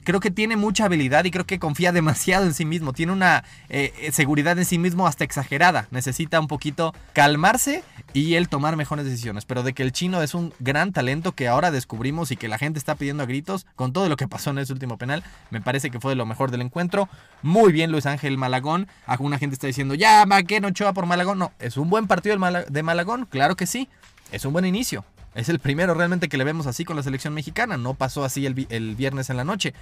creo 0.03 0.19
que 0.19 0.31
tiene 0.31 0.55
mucha 0.55 0.85
habilidad 0.85 1.25
y 1.25 1.31
creo 1.31 1.45
que 1.45 1.59
confía 1.59 1.91
demasiado 1.99 2.45
en 2.45 2.53
sí 2.53 2.65
mismo. 2.65 2.93
Tiene 2.93 3.11
una 3.11 3.43
eh, 3.69 3.93
eh, 3.99 4.11
seguridad 4.11 4.57
en 4.57 4.65
sí 4.65 4.77
mismo 4.77 5.07
hasta 5.07 5.23
exagerada. 5.23 5.87
Necesita 5.91 6.39
un 6.39 6.47
poquito 6.47 6.93
calmarse 7.13 7.83
y 8.13 8.35
él 8.35 8.49
tomar 8.49 8.75
mejores 8.75 9.05
decisiones. 9.05 9.45
Pero 9.45 9.63
de 9.63 9.73
que 9.73 9.83
el 9.83 9.91
chino 9.91 10.21
es 10.21 10.33
un 10.33 10.53
gran 10.59 10.91
talento 10.91 11.33
que 11.33 11.47
ahora 11.47 11.71
descubrimos 11.71 12.31
y 12.31 12.37
que 12.37 12.47
la 12.47 12.57
gente 12.57 12.79
está 12.79 12.95
pidiendo 12.95 13.23
a 13.23 13.25
gritos 13.25 13.65
con 13.75 13.93
todo 13.93 14.09
lo 14.09 14.17
que 14.17 14.27
pasó 14.27 14.49
en 14.51 14.59
ese 14.59 14.73
último 14.73 14.97
penal, 14.97 15.23
me 15.49 15.61
parece 15.61 15.89
que 15.89 15.99
fue 15.99 16.11
de 16.11 16.15
lo 16.15 16.25
mejor 16.25 16.51
del 16.51 16.61
encuentro. 16.61 17.09
Muy 17.41 17.71
bien 17.71 17.91
Luis 17.91 18.05
Ángel 18.05 18.37
Malagón. 18.37 18.87
Alguna 19.05 19.37
gente 19.37 19.53
está 19.53 19.67
diciendo, 19.67 19.95
ya, 19.95 20.25
¿qué 20.47 20.59
no 20.59 20.69
Ochoa 20.69 20.93
por 20.93 21.05
Malagón? 21.05 21.39
No, 21.39 21.51
es 21.59 21.77
un 21.77 21.89
buen 21.89 22.07
partido 22.07 22.37
de 22.69 22.83
Malagón, 22.83 23.25
claro 23.25 23.55
que 23.55 23.65
sí. 23.65 23.89
Es 24.31 24.45
un 24.45 24.53
buen 24.53 24.65
inicio. 24.65 25.03
Es 25.35 25.49
el 25.49 25.59
primero 25.59 25.93
realmente 25.93 26.29
que 26.29 26.37
le 26.37 26.43
vemos 26.43 26.67
así 26.67 26.85
con 26.85 26.95
la 26.95 27.03
selección 27.03 27.33
mexicana. 27.33 27.77
No 27.77 27.93
pasó 27.93 28.23
así 28.23 28.45
el, 28.45 28.95
viernes 28.95 29.29
en 29.29 29.37
la 29.37 29.43
noche. 29.43 29.73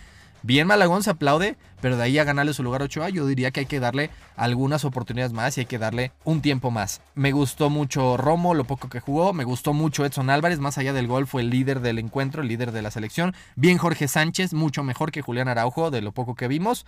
Bien 0.44 0.68
Malagón 0.68 1.02
se 1.02 1.10
aplaude, 1.10 1.58
pero 1.82 1.98
de 1.98 2.04
ahí 2.04 2.20
a 2.20 2.24
ganarle 2.24 2.54
su 2.54 2.62
lugar 2.62 2.82
a 2.82 2.86
Ochoa, 2.86 3.10
yo 3.10 3.26
diría 3.26 3.50
que 3.50 3.62
hay 3.62 3.66
que 3.66 3.80
darle 3.80 4.12
algunas 4.36 4.86
oportunidades 4.86 5.34
más 5.34 5.58
y 5.58 5.62
hay 5.62 5.66
que 5.66 5.80
darle 5.80 6.12
un 6.26 6.42
tiempo 6.42 6.70
más. 6.70 7.02
Me 7.16 7.32
gustó 7.32 7.72
mucho 7.72 8.18
Romo, 8.18 8.54
lo 8.54 8.64
poco 8.64 8.88
que 8.88 9.00
jugó, 9.00 9.34
me 9.34 9.46
gustó 9.46 9.74
mucho 9.74 10.06
Edson 10.06 10.30
Álvarez, 10.30 10.60
más 10.60 10.78
allá 10.78 10.94
del 10.94 11.08
gol 11.08 11.26
fue 11.26 11.42
el 11.42 11.50
líder 11.50 11.80
del 11.80 11.98
encuentro, 11.98 12.44
el 12.44 12.50
líder 12.50 12.72
de 12.72 12.84
la 12.84 12.92
selección. 12.92 13.34
Bien 13.56 13.80
Jorge 13.80 14.08
Sánchez, 14.08 14.54
mucho 14.54 14.84
mejor 14.84 15.12
que 15.12 15.24
Julián 15.24 15.48
Araujo, 15.48 15.90
de 15.90 16.02
lo 16.02 16.12
poco 16.12 16.36
que 16.36 16.48
vimos. 16.48 16.86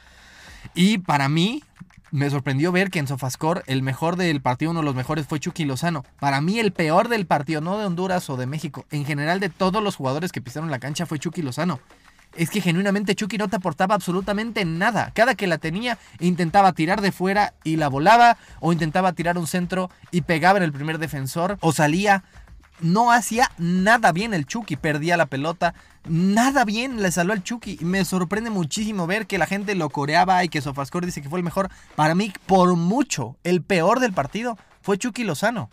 Y 0.76 1.00
para 1.00 1.28
mí, 1.28 1.64
me 2.12 2.30
sorprendió 2.30 2.72
ver 2.72 2.90
que 2.90 3.00
en 3.00 3.08
Sofascore 3.08 3.64
el 3.68 3.82
mejor 3.82 4.16
del 4.16 4.42
partido, 4.42 4.72
uno 4.72 4.82
de 4.82 4.86
los 4.86 4.96
mejores, 4.96 5.28
fue 5.28 5.40
Chucky 5.40 5.66
Lozano. 5.66 6.04
Para 6.20 6.42
mí 6.42 6.60
el 6.60 6.72
peor 6.72 7.08
del 7.08 7.26
partido, 7.26 7.62
no 7.62 7.78
de 7.78 7.86
Honduras 7.86 8.30
o 8.30 8.38
de 8.38 8.46
México, 8.46 8.86
en 8.92 9.06
general 9.06 9.40
de 9.40 9.50
todos 9.50 9.84
los 9.84 9.96
jugadores 9.96 10.32
que 10.32 10.42
pisaron 10.42 10.72
la 10.72 10.80
cancha 10.80 11.06
fue 11.06 11.20
Chucky 11.20 11.42
Lozano. 11.42 11.80
Es 12.36 12.52
que 12.52 12.62
genuinamente 12.62 13.16
Chucky 13.16 13.38
no 13.38 13.48
te 13.48 13.56
aportaba 13.56 13.96
absolutamente 13.96 14.64
nada. 14.64 15.12
Cada 15.16 15.34
que 15.34 15.48
la 15.48 15.58
tenía 15.58 15.98
intentaba 16.20 16.74
tirar 16.74 17.02
de 17.02 17.12
fuera 17.12 17.54
y 17.64 17.76
la 17.78 17.88
volaba, 17.88 18.38
o 18.60 18.72
intentaba 18.72 19.14
tirar 19.14 19.38
un 19.38 19.48
centro 19.48 19.90
y 20.12 20.22
pegaba 20.22 20.58
en 20.58 20.64
el 20.64 20.72
primer 20.72 21.00
defensor, 21.00 21.58
o 21.62 21.72
salía 21.72 22.24
no 22.82 23.12
hacía 23.12 23.52
nada 23.58 24.12
bien 24.12 24.34
el 24.34 24.46
Chucky, 24.46 24.76
perdía 24.76 25.18
la 25.18 25.26
pelota, 25.26 25.74
nada 26.08 26.66
bien 26.66 27.02
le 27.02 27.12
salió 27.12 27.34
al 27.34 27.44
Chucky. 27.44 27.80
Me 27.82 28.06
sorprende 28.06 28.50
muchísimo 28.50 29.08
ver 29.08 29.28
que 29.28 29.38
la 29.38 29.46
gente 29.46 29.76
lo 29.76 29.90
coreaba 29.90 30.44
y 30.44 30.50
que 30.50 30.62
Sofascore 30.62 31.06
dice 31.06 31.22
que 31.22 31.30
fue 31.30 31.40
el 31.40 31.46
mejor. 31.46 31.70
Para 31.96 32.16
mí, 32.16 32.34
por 32.46 32.76
mucho, 32.76 33.36
el 33.44 33.62
peor 33.62 34.00
del 34.00 34.14
partido 34.14 34.58
fue 34.82 34.98
Chucky 34.98 35.24
Lozano. 35.24 35.70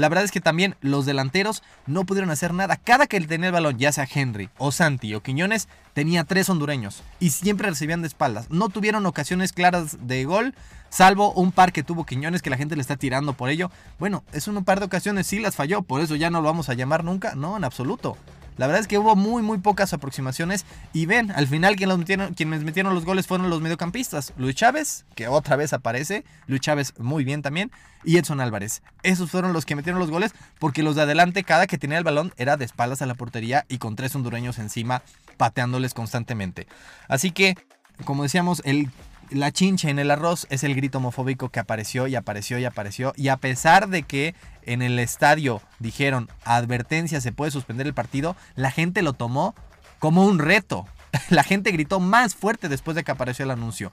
La 0.00 0.08
verdad 0.08 0.24
es 0.24 0.30
que 0.30 0.40
también 0.40 0.76
los 0.80 1.04
delanteros 1.04 1.62
no 1.86 2.06
pudieron 2.06 2.30
hacer 2.30 2.54
nada. 2.54 2.76
Cada 2.76 3.06
que 3.06 3.20
tenía 3.20 3.48
el 3.48 3.52
balón, 3.52 3.76
ya 3.76 3.92
sea 3.92 4.08
Henry 4.10 4.48
o 4.56 4.72
Santi 4.72 5.14
o 5.14 5.22
Quiñones, 5.22 5.68
tenía 5.92 6.24
tres 6.24 6.48
hondureños 6.48 7.02
y 7.18 7.28
siempre 7.28 7.68
recibían 7.68 8.00
de 8.00 8.08
espaldas. 8.08 8.48
No 8.48 8.70
tuvieron 8.70 9.04
ocasiones 9.04 9.52
claras 9.52 9.98
de 10.06 10.24
gol, 10.24 10.54
salvo 10.88 11.32
un 11.32 11.52
par 11.52 11.74
que 11.74 11.82
tuvo 11.82 12.06
Quiñones 12.06 12.40
que 12.40 12.48
la 12.48 12.56
gente 12.56 12.76
le 12.76 12.80
está 12.80 12.96
tirando 12.96 13.34
por 13.34 13.50
ello. 13.50 13.70
Bueno, 13.98 14.24
es 14.32 14.48
un 14.48 14.64
par 14.64 14.80
de 14.80 14.86
ocasiones, 14.86 15.26
sí 15.26 15.38
las 15.38 15.54
falló, 15.54 15.82
por 15.82 16.00
eso 16.00 16.16
ya 16.16 16.30
no 16.30 16.40
lo 16.40 16.46
vamos 16.46 16.70
a 16.70 16.74
llamar 16.74 17.04
nunca. 17.04 17.34
No, 17.34 17.58
en 17.58 17.64
absoluto. 17.64 18.16
La 18.60 18.66
verdad 18.66 18.82
es 18.82 18.88
que 18.88 18.98
hubo 18.98 19.16
muy, 19.16 19.42
muy 19.42 19.56
pocas 19.56 19.94
aproximaciones. 19.94 20.66
Y 20.92 21.06
ven, 21.06 21.30
al 21.30 21.46
final 21.46 21.76
quien 21.76 21.98
metieron, 21.98 22.34
quienes 22.34 22.62
metieron 22.62 22.94
los 22.94 23.06
goles 23.06 23.26
fueron 23.26 23.48
los 23.48 23.62
mediocampistas. 23.62 24.34
Luis 24.36 24.54
Chávez, 24.54 25.06
que 25.14 25.28
otra 25.28 25.56
vez 25.56 25.72
aparece. 25.72 26.26
Luis 26.46 26.60
Chávez 26.60 26.92
muy 26.98 27.24
bien 27.24 27.40
también. 27.40 27.72
Y 28.04 28.18
Edson 28.18 28.38
Álvarez. 28.38 28.82
Esos 29.02 29.30
fueron 29.30 29.54
los 29.54 29.64
que 29.64 29.76
metieron 29.76 29.98
los 29.98 30.10
goles 30.10 30.34
porque 30.58 30.82
los 30.82 30.94
de 30.94 31.00
adelante, 31.00 31.42
cada 31.42 31.66
que 31.66 31.78
tenía 31.78 31.96
el 31.96 32.04
balón, 32.04 32.34
era 32.36 32.58
de 32.58 32.66
espaldas 32.66 33.00
a 33.00 33.06
la 33.06 33.14
portería 33.14 33.64
y 33.70 33.78
con 33.78 33.96
tres 33.96 34.14
hondureños 34.14 34.58
encima 34.58 35.00
pateándoles 35.38 35.94
constantemente. 35.94 36.66
Así 37.08 37.30
que, 37.30 37.56
como 38.04 38.24
decíamos, 38.24 38.60
el 38.66 38.90
la 39.30 39.52
chincha 39.52 39.90
en 39.90 39.98
el 39.98 40.10
arroz 40.10 40.46
es 40.50 40.64
el 40.64 40.74
grito 40.74 40.98
homofóbico 40.98 41.48
que 41.48 41.60
apareció 41.60 42.06
y 42.06 42.16
apareció 42.16 42.58
y 42.58 42.64
apareció. 42.64 43.12
Y 43.16 43.28
a 43.28 43.36
pesar 43.36 43.88
de 43.88 44.02
que 44.02 44.34
en 44.62 44.82
el 44.82 44.98
estadio 44.98 45.62
dijeron 45.78 46.28
advertencia, 46.44 47.20
se 47.20 47.32
puede 47.32 47.50
suspender 47.50 47.86
el 47.86 47.94
partido, 47.94 48.36
la 48.54 48.70
gente 48.70 49.02
lo 49.02 49.12
tomó 49.12 49.54
como 49.98 50.24
un 50.24 50.38
reto. 50.38 50.86
La 51.28 51.42
gente 51.42 51.72
gritó 51.72 51.98
más 51.98 52.36
fuerte 52.36 52.68
después 52.68 52.94
de 52.94 53.02
que 53.02 53.10
apareció 53.10 53.44
el 53.44 53.50
anuncio. 53.50 53.90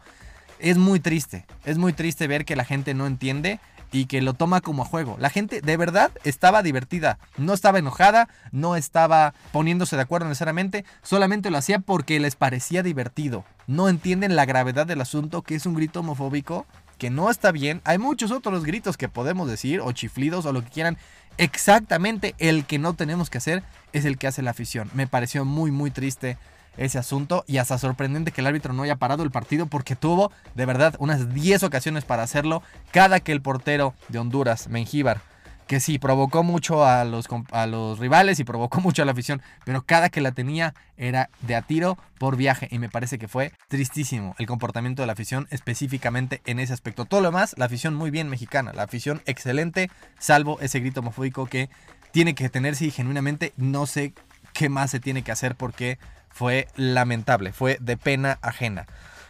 es 0.60 0.78
muy 0.78 1.00
triste. 1.00 1.46
Es 1.66 1.80
muy 1.80 1.92
triste 1.94 2.28
ver 2.28 2.46
que 2.46 2.56
la 2.56 2.64
gente 2.64 2.94
no 2.94 3.08
entiende 3.08 3.60
y 3.92 4.06
que 4.06 4.22
lo 4.22 4.34
toma 4.34 4.62
como 4.62 4.86
juego. 4.86 5.18
La 5.20 5.30
gente 5.30 5.62
de 5.62 5.78
verdad 5.78 6.12
estaba 6.24 6.64
divertida, 6.64 7.20
no 7.38 7.54
estaba 7.54 7.80
enojada, 7.80 8.30
no 8.52 8.76
estaba 8.76 9.34
poniéndose 9.52 9.96
de 9.96 10.02
acuerdo 10.02 10.28
necesariamente, 10.28 10.86
solamente 11.02 11.52
lo 11.52 11.58
hacía 11.58 11.80
porque 11.80 12.20
les 12.20 12.36
parecía 12.36 12.84
divertido. 12.84 13.46
No 13.68 13.90
entienden 13.90 14.36
la 14.36 14.46
gravedad 14.46 14.88
del 14.88 15.02
asunto, 15.02 15.42
que 15.42 15.56
es 15.56 15.66
un 15.66 15.76
grito 15.76 16.00
homofóbico, 16.00 16.66
que 16.98 17.10
no 17.10 17.30
está 17.30 17.52
bien. 17.52 17.82
Hay 17.84 17.98
muchos 17.98 18.32
otros 18.32 18.64
gritos 18.64 18.98
que 18.98 19.10
podemos 19.10 19.50
decir, 19.50 19.82
o 19.82 19.92
chiflidos, 19.92 20.46
o 20.46 20.54
lo 20.54 20.64
que 20.64 20.70
quieran. 20.70 20.98
Exactamente 21.38 22.36
el 22.40 22.66
que 22.66 22.80
no 22.80 22.94
tenemos 22.94 23.30
que 23.30 23.38
hacer 23.38 23.64
es 23.94 24.06
el 24.06 24.18
que 24.18 24.28
hace 24.28 24.42
la 24.42 24.52
afición. 24.52 24.90
Me 24.94 25.08
pareció 25.08 25.46
muy, 25.46 25.72
muy 25.72 25.92
triste 25.92 26.38
ese 26.78 26.98
asunto 26.98 27.44
y 27.48 27.58
hasta 27.58 27.78
sorprendente 27.78 28.32
que 28.32 28.42
el 28.42 28.48
árbitro 28.48 28.74
no 28.74 28.84
haya 28.84 28.96
parado 28.96 29.24
el 29.24 29.32
partido 29.32 29.66
porque 29.66 29.96
tuvo 29.96 30.32
de 30.56 30.66
verdad 30.66 30.96
unas 31.00 31.34
10 31.34 31.64
ocasiones 31.64 32.06
para 32.06 32.24
hacerlo 32.24 32.62
cada 32.92 33.20
que 33.20 33.32
el 33.32 33.42
portero 33.42 33.94
de 34.10 34.20
Honduras, 34.20 34.68
Mengíbar, 34.68 35.22
que 35.68 35.80
sí, 35.80 36.00
provocó 36.00 36.44
mucho 36.44 36.86
a 36.86 37.04
los, 37.04 37.28
a 37.52 37.68
los 37.68 38.00
rivales 38.00 38.40
y 38.40 38.44
provocó 38.44 38.82
mucho 38.82 39.02
a 39.02 39.06
la 39.06 39.12
afición, 39.12 39.42
pero 39.66 39.84
cada 39.84 40.10
que 40.10 40.22
la 40.22 40.32
tenía 40.32 40.74
era 40.98 41.30
de 41.42 41.56
a 41.56 41.62
tiro 41.62 41.98
por 42.18 42.38
viaje 42.38 42.68
y 42.72 42.80
me 42.80 42.90
parece 42.90 43.20
que 43.20 43.28
fue 43.28 43.52
tristísimo 43.68 44.36
el 44.40 44.48
comportamiento 44.48 45.02
de 45.02 45.08
la 45.08 45.14
afición 45.14 45.48
específicamente 45.52 46.42
en 46.46 46.60
ese 46.60 46.74
aspecto. 46.74 47.06
Todo 47.06 47.22
lo 47.22 47.30
demás, 47.30 47.54
la 47.58 47.66
afición 47.66 47.94
muy 47.94 48.10
bien 48.10 48.30
mexicana, 48.30 48.74
la 48.74 48.84
afición 48.84 49.22
excelente, 49.26 49.92
salvo 50.18 50.60
ese 50.62 50.80
grito 50.80 51.02
homofóbico 51.02 51.46
que 51.46 51.70
tiene 52.12 52.34
que 52.34 52.50
tenerse 52.50 52.86
y 52.86 52.92
genuinamente 52.92 53.54
no 53.58 53.86
sé 53.86 54.14
qué 54.54 54.70
más 54.70 54.90
se 54.90 55.00
tiene 55.00 55.22
que 55.22 55.32
hacer 55.32 55.56
porque 55.56 56.00
fue 56.30 56.68
lamentable, 56.76 57.52
fue 57.52 57.78
de 57.82 57.98
pena 57.98 58.40
ajena. 58.42 58.88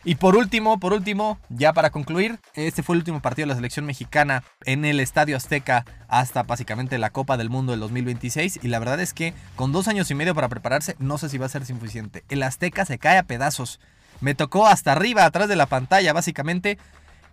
Y 0.08 0.16
por 0.16 0.38
último, 0.38 0.80
por 0.80 0.94
último, 0.94 1.38
ya 1.50 1.74
para 1.74 1.90
concluir, 1.90 2.40
este 2.54 2.82
fue 2.82 2.96
el 2.96 3.00
último 3.00 3.22
partido 3.22 3.46
de 3.46 3.50
la 3.50 3.56
selección 3.56 3.86
mexicana 3.86 4.42
en 4.64 4.86
el 4.86 5.02
Estadio 5.02 5.36
Azteca 5.36 5.84
hasta 6.08 6.44
básicamente 6.44 6.98
la 6.98 7.10
Copa 7.10 7.36
del 7.36 7.50
Mundo 7.50 7.74
del 7.74 7.82
2026 7.82 8.62
y 8.64 8.70
la 8.70 8.80
verdad 8.80 9.02
es 9.02 9.14
que 9.14 9.34
con 9.58 9.74
dos 9.74 9.90
años 9.90 10.10
y 10.10 10.16
medio 10.16 10.34
para 10.34 10.48
prepararse 10.48 10.96
no 11.00 11.18
sé 11.18 11.28
si 11.28 11.38
va 11.38 11.48
a 11.48 11.50
ser 11.50 11.66
suficiente. 11.66 12.24
El 12.30 12.42
Azteca 12.44 12.86
se 12.86 13.00
cae 13.00 13.18
a 13.18 13.24
pedazos. 13.24 13.82
Me 14.22 14.34
tocó 14.34 14.66
hasta 14.66 14.94
arriba, 14.94 15.26
atrás 15.26 15.50
de 15.50 15.58
la 15.58 15.66
pantalla 15.66 16.14
básicamente 16.14 16.78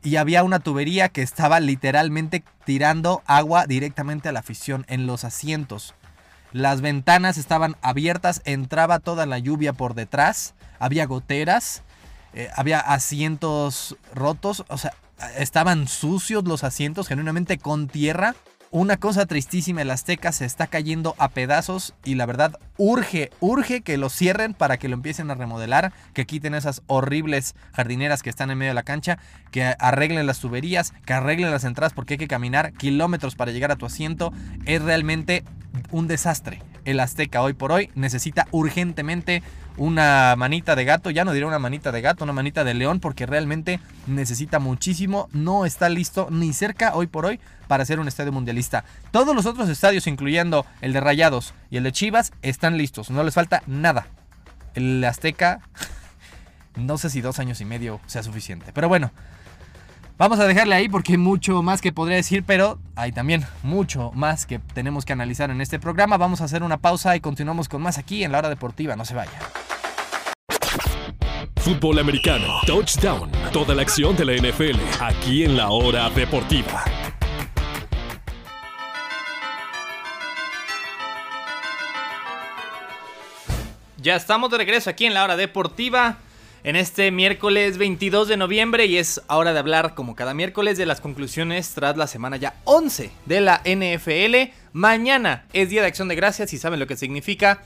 y 0.02 0.16
había 0.16 0.42
una 0.42 0.58
tubería 0.58 1.10
que 1.10 1.22
estaba 1.22 1.60
literalmente 1.60 2.42
tirando 2.64 3.22
agua 3.26 3.68
directamente 3.68 4.30
a 4.30 4.32
la 4.32 4.40
afición 4.40 4.84
en 4.88 5.06
los 5.06 5.22
asientos. 5.22 5.94
Las 6.50 6.80
ventanas 6.80 7.38
estaban 7.38 7.76
abiertas, 7.82 8.42
entraba 8.44 8.98
toda 8.98 9.26
la 9.26 9.38
lluvia 9.38 9.74
por 9.74 9.94
detrás, 9.94 10.54
había 10.80 11.06
goteras, 11.06 11.84
eh, 12.34 12.50
había 12.56 12.80
asientos 12.80 13.96
rotos, 14.12 14.64
o 14.68 14.78
sea, 14.78 14.92
estaban 15.38 15.86
sucios 15.88 16.44
los 16.44 16.64
asientos, 16.64 17.08
genuinamente 17.08 17.58
con 17.58 17.88
tierra. 17.88 18.34
Una 18.72 18.96
cosa 18.96 19.24
tristísima, 19.26 19.82
el 19.82 19.90
Azteca 19.92 20.32
se 20.32 20.44
está 20.44 20.66
cayendo 20.66 21.14
a 21.18 21.28
pedazos 21.28 21.94
y 22.04 22.16
la 22.16 22.26
verdad 22.26 22.58
urge, 22.76 23.30
urge 23.38 23.82
que 23.82 23.96
lo 23.98 24.10
cierren 24.10 24.52
para 24.52 24.78
que 24.78 24.88
lo 24.88 24.94
empiecen 24.94 25.30
a 25.30 25.36
remodelar, 25.36 25.92
que 26.12 26.26
quiten 26.26 26.56
esas 26.56 26.82
horribles 26.88 27.54
jardineras 27.72 28.24
que 28.24 28.30
están 28.30 28.50
en 28.50 28.58
medio 28.58 28.70
de 28.70 28.74
la 28.74 28.82
cancha, 28.82 29.20
que 29.52 29.76
arreglen 29.78 30.26
las 30.26 30.40
tuberías, 30.40 30.92
que 31.06 31.12
arreglen 31.12 31.52
las 31.52 31.62
entradas 31.62 31.92
porque 31.92 32.14
hay 32.14 32.18
que 32.18 32.26
caminar 32.26 32.72
kilómetros 32.72 33.36
para 33.36 33.52
llegar 33.52 33.70
a 33.70 33.76
tu 33.76 33.86
asiento. 33.86 34.32
Es 34.66 34.82
realmente 34.82 35.44
un 35.92 36.08
desastre. 36.08 36.60
El 36.84 37.00
Azteca 37.00 37.42
hoy 37.42 37.52
por 37.52 37.72
hoy 37.72 37.90
necesita 37.94 38.46
urgentemente 38.50 39.42
una 39.76 40.34
manita 40.36 40.76
de 40.76 40.84
gato, 40.84 41.10
ya 41.10 41.24
no 41.24 41.32
diré 41.32 41.46
una 41.46 41.58
manita 41.58 41.90
de 41.90 42.00
gato, 42.00 42.24
una 42.24 42.32
manita 42.32 42.64
de 42.64 42.74
león, 42.74 43.00
porque 43.00 43.26
realmente 43.26 43.80
necesita 44.06 44.58
muchísimo, 44.58 45.28
no 45.32 45.66
está 45.66 45.88
listo 45.88 46.28
ni 46.30 46.52
cerca 46.52 46.94
hoy 46.94 47.06
por 47.06 47.26
hoy 47.26 47.40
para 47.66 47.84
ser 47.84 47.98
un 47.98 48.08
estadio 48.08 48.32
mundialista. 48.32 48.84
Todos 49.10 49.34
los 49.34 49.46
otros 49.46 49.68
estadios, 49.68 50.06
incluyendo 50.06 50.64
el 50.80 50.92
de 50.92 51.00
Rayados 51.00 51.54
y 51.70 51.78
el 51.78 51.84
de 51.84 51.92
Chivas, 51.92 52.32
están 52.42 52.78
listos, 52.78 53.10
no 53.10 53.24
les 53.24 53.34
falta 53.34 53.62
nada. 53.66 54.06
El 54.74 55.02
Azteca, 55.04 55.60
no 56.76 56.98
sé 56.98 57.10
si 57.10 57.20
dos 57.20 57.38
años 57.38 57.60
y 57.60 57.64
medio 57.64 58.00
sea 58.06 58.22
suficiente, 58.22 58.72
pero 58.72 58.88
bueno. 58.88 59.10
Vamos 60.16 60.38
a 60.38 60.46
dejarle 60.46 60.76
ahí 60.76 60.88
porque 60.88 61.12
hay 61.12 61.18
mucho 61.18 61.60
más 61.64 61.80
que 61.80 61.92
podría 61.92 62.16
decir, 62.16 62.44
pero 62.46 62.78
hay 62.94 63.10
también 63.10 63.44
mucho 63.64 64.12
más 64.14 64.46
que 64.46 64.60
tenemos 64.60 65.04
que 65.04 65.12
analizar 65.12 65.50
en 65.50 65.60
este 65.60 65.80
programa. 65.80 66.16
Vamos 66.16 66.40
a 66.40 66.44
hacer 66.44 66.62
una 66.62 66.76
pausa 66.76 67.16
y 67.16 67.20
continuamos 67.20 67.68
con 67.68 67.82
más 67.82 67.98
aquí 67.98 68.22
en 68.22 68.30
la 68.30 68.38
hora 68.38 68.48
deportiva. 68.48 68.94
No 68.94 69.04
se 69.04 69.14
vaya. 69.14 69.32
Fútbol 71.56 71.98
americano, 71.98 72.46
touchdown, 72.64 73.28
toda 73.52 73.74
la 73.74 73.82
acción 73.82 74.14
de 74.14 74.24
la 74.24 74.34
NFL, 74.34 74.78
aquí 75.00 75.42
en 75.42 75.56
la 75.56 75.70
hora 75.70 76.08
deportiva. 76.10 76.84
Ya 83.96 84.14
estamos 84.14 84.48
de 84.50 84.58
regreso 84.58 84.90
aquí 84.90 85.06
en 85.06 85.14
la 85.14 85.24
hora 85.24 85.34
deportiva 85.34 86.18
en 86.64 86.76
este 86.76 87.10
miércoles 87.10 87.76
22 87.76 88.26
de 88.26 88.38
noviembre 88.38 88.86
y 88.86 88.96
es 88.96 89.20
hora 89.28 89.52
de 89.52 89.58
hablar 89.58 89.94
como 89.94 90.16
cada 90.16 90.32
miércoles 90.32 90.78
de 90.78 90.86
las 90.86 91.02
conclusiones 91.02 91.74
tras 91.74 91.98
la 91.98 92.06
semana 92.06 92.38
ya 92.38 92.54
11 92.64 93.10
de 93.26 93.40
la 93.42 93.60
NFL. 93.66 94.50
Mañana 94.72 95.44
es 95.52 95.68
Día 95.68 95.82
de 95.82 95.88
Acción 95.88 96.08
de 96.08 96.16
Gracias 96.16 96.54
y 96.54 96.58
saben 96.58 96.80
lo 96.80 96.86
que 96.86 96.96
significa. 96.96 97.62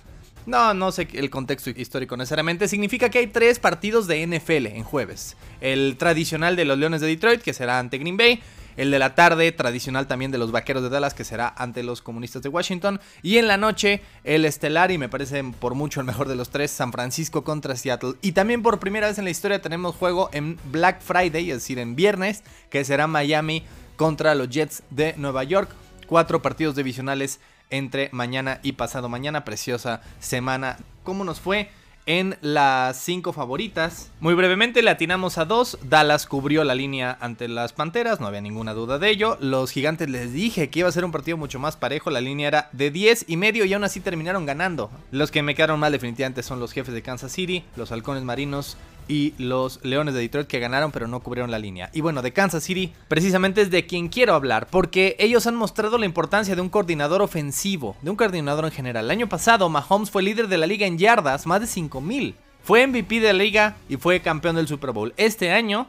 No, 0.47 0.75
no 0.75 0.91
sé 0.91 1.07
el 1.13 1.31
contexto 1.31 1.71
histórico 1.71 2.17
necesariamente. 2.17 2.67
Significa 2.67 3.09
que 3.09 3.21
hay 3.21 3.29
tres 3.29 3.61
partidos 3.61 4.09
de 4.09 4.27
NFL 4.27 4.67
en 4.67 4.83
jueves. 4.83 5.37
El 5.61 5.97
tradicional 5.97 6.57
de 6.57 6.65
los 6.65 6.77
Leones 6.77 7.01
de 7.01 7.07
Detroit, 7.07 7.41
que 7.41 7.53
será 7.53 7.79
ante 7.79 7.99
Green 7.99 8.17
Bay 8.17 8.41
el 8.79 8.91
de 8.91 8.99
la 8.99 9.15
tarde 9.15 9.53
tradicional 9.53 10.07
también 10.07 10.31
de 10.31 10.39
los 10.39 10.53
Vaqueros 10.53 10.83
de 10.83 10.89
Dallas 10.89 11.13
que 11.13 11.25
será 11.25 11.53
ante 11.57 11.83
los 11.83 12.01
Comunistas 12.01 12.41
de 12.43 12.49
Washington. 12.49 13.01
Y 13.23 13.37
en 13.37 13.47
la 13.47 13.59
noche 13.59 14.01
el 14.25 14.47
estelar 14.47 14.91
y 14.91 14.97
me 14.97 15.11
parece 15.11 15.45
por 15.45 15.75
mucho 15.75 16.01
el 16.01 16.07
mejor 16.07 16.29
de 16.29 16.37
los 16.37 16.49
tres 16.49 16.71
San 16.71 16.93
Francisco 16.93 17.45
contra 17.45 17.77
Seattle. 17.77 18.15
Y 18.23 18.33
también 18.33 18.63
por 18.63 18.79
primera 18.79 19.09
vez 19.09 19.19
en 19.19 19.25
la 19.25 19.31
historia 19.31 19.61
tenemos 19.61 19.97
juego 19.97 20.31
en 20.33 20.59
Black 20.73 21.03
Friday 21.03 21.51
es 21.51 21.59
decir 21.59 21.79
en 21.79 21.95
viernes 21.95 22.43
que 22.71 22.85
será 22.85 23.07
Miami 23.07 23.65
contra 23.97 24.35
los 24.35 24.49
Jets 24.49 24.83
de 24.91 25.13
Nueva 25.19 25.45
York. 25.45 25.71
Cuatro 26.07 26.41
partidos 26.41 26.75
divisionales 26.75 27.41
entre 27.69 28.09
mañana 28.13 28.61
y 28.63 28.73
pasado 28.73 29.11
mañana. 29.11 29.45
Preciosa 29.45 30.01
semana. 30.21 30.79
¿cómo 31.09 31.25
nos 31.25 31.41
fue? 31.41 31.71
En 32.09 32.39
las 32.41 32.97
cinco 32.97 33.35
favoritas. 33.35 34.11
Muy 34.19 34.33
brevemente 34.33 34.81
le 34.83 34.89
atinamos 34.91 35.37
a 35.37 35.45
dos. 35.45 35.79
Dallas 35.83 36.27
cubrió 36.27 36.65
la 36.65 36.75
línea 36.75 37.19
ante 37.21 37.49
las 37.49 37.75
Panteras, 37.75 38.19
no 38.19 38.27
había 38.27 38.41
ninguna 38.41 38.73
duda 38.73 38.99
de 38.99 39.11
ello. 39.11 39.37
Los 39.41 39.71
Gigantes 39.71 40.09
les 40.09 40.33
dije 40.33 40.71
que 40.71 40.79
iba 40.79 40.89
a 40.89 40.93
ser 40.93 41.05
un 41.05 41.13
partido 41.13 41.37
mucho 41.37 41.59
más 41.59 41.77
parejo. 41.77 42.09
La 42.09 42.23
línea 42.23 42.49
era 42.49 42.71
de 42.73 42.91
10 42.91 43.27
y 43.29 43.37
medio 43.37 43.67
y 43.67 43.75
aún 43.75 43.85
así 43.85 44.01
terminaron 44.01 44.47
ganando. 44.47 44.91
Los 45.11 45.31
que 45.31 45.43
me 45.43 45.55
quedaron 45.55 45.79
mal 45.81 45.93
definitivamente 45.93 46.43
son 46.43 46.61
los 46.61 46.73
jefes 46.73 46.95
de 46.95 47.03
Kansas 47.03 47.31
City, 47.31 47.63
los 47.77 47.93
Halcones 47.93 48.25
Marinos 48.25 48.79
y 49.09 49.35
los 49.39 49.81
Leones 49.83 50.15
de 50.15 50.21
Detroit 50.21 50.47
que 50.47 50.61
ganaron 50.61 50.93
pero 50.93 51.09
no 51.09 51.21
cubrieron 51.21 51.51
la 51.51 51.59
línea. 51.59 51.91
Y 51.93 52.03
bueno, 52.03 52.23
de 52.23 52.33
Kansas 52.33 52.63
City 52.63 52.93
precisamente 53.09 53.63
es 53.63 53.71
de 53.71 53.87
quien 53.87 54.09
quiero 54.09 54.35
hablar 54.35 54.69
porque 54.71 55.17
ellos 55.19 55.47
han 55.47 55.57
mostrado 55.57 55.99
la 55.99 56.07
importancia 56.07 56.55
de 56.55 56.61
un 56.61 56.69
coordinador 56.69 57.23
ofensivo, 57.23 57.97
de 58.03 58.11
un 58.11 58.17
coordinador 58.17 58.67
en 58.67 58.73
general. 58.73 59.07
El 59.07 59.11
año 59.11 59.29
pasado 59.29 59.69
Mahomes 59.69 60.11
fue 60.11 60.23
líder 60.23 60.49
de 60.49 60.59
la 60.59 60.67
liga 60.67 60.87
en 60.87 60.99
yardas, 60.99 61.47
más 61.47 61.61
de 61.61 61.67
5000. 61.67 62.35
Fue 62.63 62.87
MVP 62.87 63.21
de 63.21 63.33
la 63.33 63.39
liga 63.39 63.77
y 63.89 63.97
fue 63.97 64.21
campeón 64.21 64.57
del 64.57 64.69
Super 64.69 64.93
Bowl. 64.93 65.15
Este 65.17 65.51
año 65.53 65.89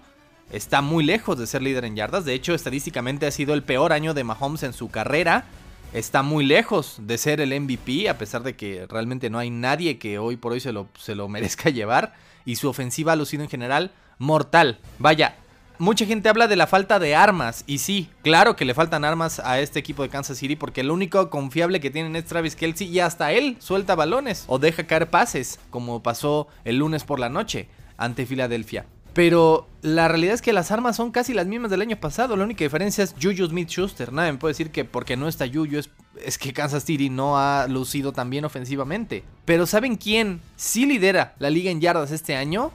está 0.51 0.81
muy 0.81 1.03
lejos 1.03 1.37
de 1.37 1.45
ser 1.45 1.61
líder 1.61 1.83
en 1.83 1.95
yardas. 1.95 2.23
De 2.23 2.33
hecho, 2.33 2.53
estadísticamente 2.53 3.27
ha 3.27 3.31
sido 3.31 3.53
el 3.53 3.63
peor 3.63 3.91
año 3.91 4.13
de 4.13 4.23
Mahomes 4.23 4.63
en 4.63 4.73
su 4.73 4.89
carrera. 4.89 5.45
Está 5.91 6.21
muy 6.21 6.45
lejos 6.45 6.97
de 7.01 7.17
ser 7.17 7.41
el 7.41 7.59
MVP, 7.59 8.07
a 8.07 8.17
pesar 8.17 8.43
de 8.43 8.55
que 8.55 8.85
realmente 8.87 9.29
no 9.29 9.39
hay 9.39 9.49
nadie 9.49 9.97
que 9.97 10.19
hoy 10.19 10.37
por 10.37 10.53
hoy 10.53 10.59
se 10.59 10.71
lo, 10.71 10.87
se 10.97 11.15
lo 11.15 11.27
merezca 11.27 11.69
llevar 11.71 12.13
y 12.49 12.55
su 12.55 12.67
ofensiva 12.67 13.13
ha 13.13 13.15
en 13.15 13.47
general 13.47 13.91
mortal. 14.17 14.79
Vaya, 14.97 15.35
mucha 15.77 16.07
gente 16.07 16.29
habla 16.29 16.47
de 16.47 16.55
la 16.55 16.65
falta 16.65 16.97
de 16.97 17.13
armas. 17.13 17.63
Y 17.67 17.77
sí, 17.77 18.09
claro 18.23 18.55
que 18.55 18.65
le 18.65 18.73
faltan 18.73 19.05
armas 19.05 19.39
a 19.39 19.59
este 19.59 19.77
equipo 19.77 20.01
de 20.01 20.09
Kansas 20.09 20.39
City. 20.39 20.55
Porque 20.55 20.83
lo 20.83 20.95
único 20.95 21.29
confiable 21.29 21.79
que 21.79 21.91
tienen 21.91 22.15
es 22.15 22.25
Travis 22.25 22.55
Kelsey. 22.55 22.87
Y 22.87 23.01
hasta 23.01 23.33
él 23.33 23.57
suelta 23.59 23.93
balones 23.93 24.45
o 24.47 24.57
deja 24.57 24.87
caer 24.87 25.11
pases. 25.11 25.59
Como 25.69 26.01
pasó 26.01 26.47
el 26.65 26.77
lunes 26.77 27.03
por 27.03 27.19
la 27.19 27.29
noche 27.29 27.69
ante 27.97 28.25
Filadelfia. 28.25 28.87
Pero 29.13 29.67
la 29.83 30.07
realidad 30.07 30.33
es 30.33 30.41
que 30.41 30.53
las 30.53 30.71
armas 30.71 30.95
son 30.95 31.11
casi 31.11 31.33
las 31.33 31.45
mismas 31.45 31.69
del 31.69 31.81
año 31.81 31.99
pasado. 31.99 32.35
La 32.35 32.45
única 32.45 32.63
diferencia 32.63 33.03
es 33.03 33.13
Juju 33.21 33.45
Smith 33.45 33.69
Schuster. 33.69 34.11
Nadie 34.11 34.31
me 34.31 34.39
puede 34.39 34.53
decir 34.53 34.71
que 34.71 34.85
porque 34.85 35.17
no 35.17 35.27
está 35.27 35.45
Juju 35.47 35.77
es, 35.77 35.89
es, 36.25 36.37
que 36.37 36.53
Kansas 36.53 36.83
City 36.83 37.09
no 37.09 37.37
ha 37.37 37.67
lucido 37.67 38.11
tan 38.11 38.29
bien 38.29 38.45
ofensivamente. 38.45 39.23
Pero 39.45 39.65
¿saben 39.65 39.95
quién 39.95 40.41
sí 40.55 40.85
lidera 40.85 41.35
la 41.39 41.49
liga 41.49 41.71
en 41.71 41.81
yardas 41.81 42.11
este 42.11 42.35
año? 42.35 42.71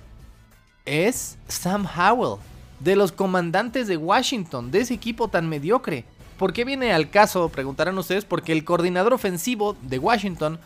Es 0.85 1.39
Sam 1.49 1.87
Howell. 1.87 2.41
De 2.81 2.97
los 2.97 3.13
comandantes 3.13 3.87
de 3.87 3.97
Washington, 3.97 4.71
de 4.71 4.81
ese 4.81 4.95
equipo 4.95 5.29
tan 5.29 5.49
mediocre. 5.49 6.05
¿Por 6.39 6.53
qué 6.53 6.65
viene 6.65 6.93
al 6.93 7.11
caso? 7.11 7.49
Preguntarán 7.49 7.97
ustedes. 7.97 8.25
Porque 8.25 8.53
el 8.53 8.65
coordinador 8.65 9.15
ofensivo 9.15 9.77
de 9.83 9.99
Washington 9.99 10.59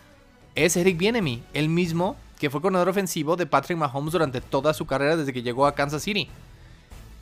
es 0.55 0.77
Eric 0.77 0.97
Bienemy, 0.99 1.43
el 1.55 1.69
mismo 1.69 2.17
que 2.39 2.51
fue 2.51 2.61
coordinador 2.61 2.89
ofensivo 2.89 3.37
de 3.37 3.47
Patrick 3.47 3.79
Mahomes 3.79 4.13
durante 4.13 4.41
toda 4.41 4.73
su 4.73 4.87
carrera 4.87 5.17
desde 5.17 5.33
que 5.33 5.43
llegó 5.43 5.67
a 5.67 5.75
Kansas 5.75 6.03
City. 6.03 6.29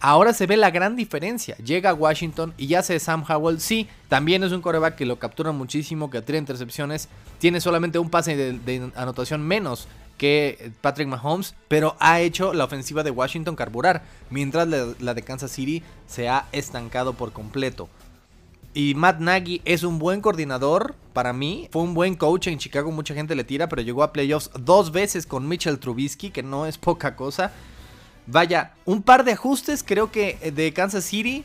Ahora 0.01 0.35
se 0.35 0.47
ve 0.47 0.57
la 0.57 0.71
gran 0.71 0.95
diferencia. 0.95 1.57
Llega 1.57 1.91
a 1.91 1.95
Washington 1.95 2.53
y 2.59 2.67
ya 2.67 2.83
se 2.83 2.99
Sam 3.01 3.25
Howell. 3.27 3.61
Sí, 3.61 3.89
también 4.09 4.45
es 4.45 4.53
un 4.53 4.61
coreback 4.61 4.97
que 4.97 5.07
lo 5.07 5.19
captura 5.19 5.53
muchísimo, 5.53 6.11
que 6.11 6.19
atrae 6.19 6.39
intercepciones. 6.39 7.09
Tiene 7.39 7.61
solamente 7.61 7.99
un 7.99 8.11
pase 8.11 8.37
de, 8.37 8.91
anotación 8.95 9.43
menos 9.43 9.89
que 10.19 10.73
Patrick 10.81 11.09
Mahomes, 11.09 11.55
pero 11.69 11.97
ha 11.99 12.21
hecho 12.21 12.53
la 12.53 12.65
ofensiva 12.65 13.03
de 13.03 13.11
Washington 13.11 13.57
carburar, 13.57 14.03
mientras 14.31 14.67
la, 14.69 15.15
de 15.15 15.23
Kansas 15.23 15.51
City 15.51 15.83
se 16.07 16.29
ha 16.29 16.47
estancado 16.53 17.15
por 17.15 17.33
completo. 17.33 17.89
Y 18.73 18.95
Matt 18.95 19.21
Nagy 19.21 19.63
es 19.65 19.83
un 19.83 19.99
buen 19.99 20.21
coordinador 20.21 20.95
para 21.15 21.33
mí. 21.33 21.69
Fue 21.73 21.83
un 21.83 21.95
buen 21.95 22.15
coach 22.15 22.49
en 22.49 22.59
Chicago, 22.59 22.91
mucha 22.93 23.15
gente 23.15 23.35
le 23.35 23.45
tira, 23.45 23.71
pero 23.71 23.81
llegó 23.81 24.03
a 24.03 24.13
playoffs 24.13 24.51
dos 24.59 24.93
veces 24.93 25.27
con 25.27 25.49
Mitchell 25.49 25.79
Trubisky, 25.79 26.31
que 26.31 26.43
no 26.43 26.67
es 26.67 26.77
poca 26.77 27.17
cosa. 27.17 27.53
Vaya, 28.27 28.73
un 28.85 29.03
par 29.03 29.25
de 29.25 29.33
ajustes 29.33 29.85
creo 29.85 30.11
que 30.11 30.39
eh, 30.41 30.51
de 30.51 30.73
Kansas 30.73 31.05
City 31.05 31.45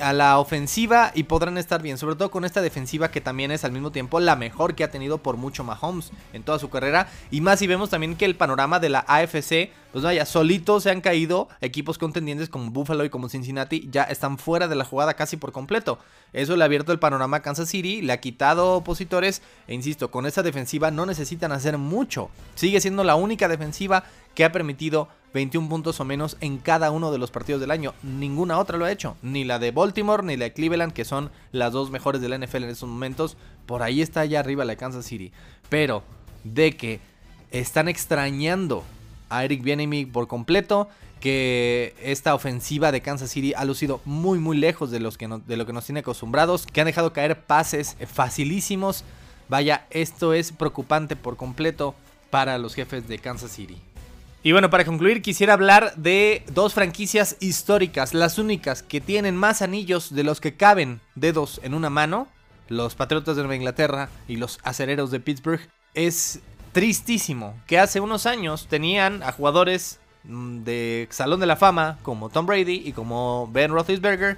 a 0.00 0.12
la 0.12 0.38
ofensiva 0.38 1.12
y 1.14 1.24
podrán 1.24 1.58
estar 1.58 1.82
bien, 1.82 1.98
sobre 1.98 2.16
todo 2.16 2.30
con 2.30 2.44
esta 2.44 2.62
defensiva 2.62 3.10
que 3.10 3.20
también 3.20 3.50
es 3.50 3.64
al 3.64 3.72
mismo 3.72 3.92
tiempo 3.92 4.20
la 4.20 4.36
mejor 4.36 4.74
que 4.74 4.84
ha 4.84 4.90
tenido 4.90 5.18
por 5.18 5.36
mucho 5.36 5.64
Mahomes 5.64 6.10
en 6.32 6.42
toda 6.42 6.58
su 6.58 6.70
carrera 6.70 7.08
y 7.30 7.40
más 7.40 7.58
si 7.58 7.66
vemos 7.66 7.90
también 7.90 8.16
que 8.16 8.24
el 8.24 8.36
panorama 8.36 8.80
de 8.80 8.88
la 8.88 9.04
AFC, 9.06 9.70
pues 9.92 10.02
vaya, 10.02 10.26
solitos 10.26 10.82
se 10.82 10.90
han 10.90 11.00
caído 11.00 11.48
equipos 11.60 11.98
contendientes 11.98 12.48
como 12.48 12.70
Buffalo 12.70 13.04
y 13.04 13.10
como 13.10 13.28
Cincinnati 13.28 13.88
ya 13.90 14.04
están 14.04 14.38
fuera 14.38 14.66
de 14.66 14.74
la 14.74 14.84
jugada 14.84 15.14
casi 15.14 15.36
por 15.36 15.52
completo. 15.52 15.98
Eso 16.32 16.56
le 16.56 16.64
ha 16.64 16.66
abierto 16.66 16.90
el 16.90 16.98
panorama 16.98 17.36
a 17.36 17.42
Kansas 17.42 17.68
City, 17.68 18.02
le 18.02 18.12
ha 18.12 18.20
quitado 18.20 18.74
opositores 18.74 19.42
e 19.68 19.74
insisto, 19.74 20.10
con 20.10 20.26
esta 20.26 20.42
defensiva 20.42 20.90
no 20.90 21.06
necesitan 21.06 21.52
hacer 21.52 21.78
mucho. 21.78 22.30
Sigue 22.56 22.80
siendo 22.80 23.04
la 23.04 23.14
única 23.14 23.46
defensiva 23.46 24.04
que 24.34 24.44
ha 24.44 24.50
permitido 24.50 25.08
21 25.34 25.68
puntos 25.68 25.98
o 25.98 26.04
menos 26.04 26.36
en 26.40 26.58
cada 26.58 26.92
uno 26.92 27.10
de 27.10 27.18
los 27.18 27.32
partidos 27.32 27.60
del 27.60 27.72
año. 27.72 27.92
Ninguna 28.04 28.58
otra 28.58 28.78
lo 28.78 28.84
ha 28.84 28.92
hecho. 28.92 29.16
Ni 29.20 29.44
la 29.44 29.58
de 29.58 29.72
Baltimore 29.72 30.22
ni 30.22 30.36
la 30.36 30.44
de 30.44 30.52
Cleveland, 30.52 30.92
que 30.92 31.04
son 31.04 31.30
las 31.50 31.72
dos 31.72 31.90
mejores 31.90 32.22
de 32.22 32.28
la 32.28 32.38
NFL 32.38 32.62
en 32.62 32.70
estos 32.70 32.88
momentos. 32.88 33.36
Por 33.66 33.82
ahí 33.82 34.00
está 34.00 34.20
allá 34.20 34.40
arriba 34.40 34.64
la 34.64 34.76
Kansas 34.76 35.04
City. 35.04 35.32
Pero 35.68 36.04
de 36.44 36.76
que 36.76 37.00
están 37.50 37.88
extrañando 37.88 38.84
a 39.28 39.44
Eric 39.44 39.62
Bieniemy 39.62 40.06
por 40.06 40.28
completo. 40.28 40.88
Que 41.20 41.94
esta 42.02 42.34
ofensiva 42.34 42.92
de 42.92 43.00
Kansas 43.00 43.30
City 43.30 43.54
ha 43.56 43.64
lucido 43.64 44.02
muy 44.04 44.38
muy 44.38 44.58
lejos 44.58 44.90
de, 44.90 45.00
los 45.00 45.16
de 45.18 45.56
lo 45.56 45.66
que 45.66 45.72
nos 45.72 45.86
tiene 45.86 46.00
acostumbrados. 46.00 46.66
Que 46.66 46.80
han 46.80 46.86
dejado 46.86 47.12
caer 47.12 47.40
pases 47.40 47.96
facilísimos. 48.12 49.04
Vaya, 49.48 49.86
esto 49.90 50.32
es 50.32 50.52
preocupante 50.52 51.16
por 51.16 51.36
completo 51.36 51.94
para 52.30 52.56
los 52.58 52.74
jefes 52.74 53.08
de 53.08 53.18
Kansas 53.18 53.50
City. 53.50 53.80
Y 54.46 54.52
bueno, 54.52 54.68
para 54.68 54.84
concluir 54.84 55.22
quisiera 55.22 55.54
hablar 55.54 55.94
de 55.96 56.44
dos 56.52 56.74
franquicias 56.74 57.38
históricas, 57.40 58.12
las 58.12 58.38
únicas 58.38 58.82
que 58.82 59.00
tienen 59.00 59.36
más 59.36 59.62
anillos 59.62 60.14
de 60.14 60.22
los 60.22 60.38
que 60.38 60.54
caben 60.54 61.00
dedos 61.14 61.62
en 61.64 61.72
una 61.72 61.88
mano, 61.88 62.28
los 62.68 62.94
Patriotas 62.94 63.36
de 63.36 63.42
Nueva 63.42 63.56
Inglaterra 63.56 64.10
y 64.28 64.36
los 64.36 64.58
Acereros 64.62 65.10
de 65.10 65.20
Pittsburgh. 65.20 65.62
Es 65.94 66.40
tristísimo 66.72 67.58
que 67.66 67.78
hace 67.78 68.00
unos 68.00 68.26
años 68.26 68.66
tenían 68.68 69.22
a 69.22 69.32
jugadores 69.32 69.98
mm, 70.24 70.58
de 70.58 71.08
Salón 71.10 71.40
de 71.40 71.46
la 71.46 71.56
Fama 71.56 71.96
como 72.02 72.28
Tom 72.28 72.44
Brady 72.44 72.82
y 72.84 72.92
como 72.92 73.48
Ben 73.50 73.70
Roethlisberger 73.70 74.36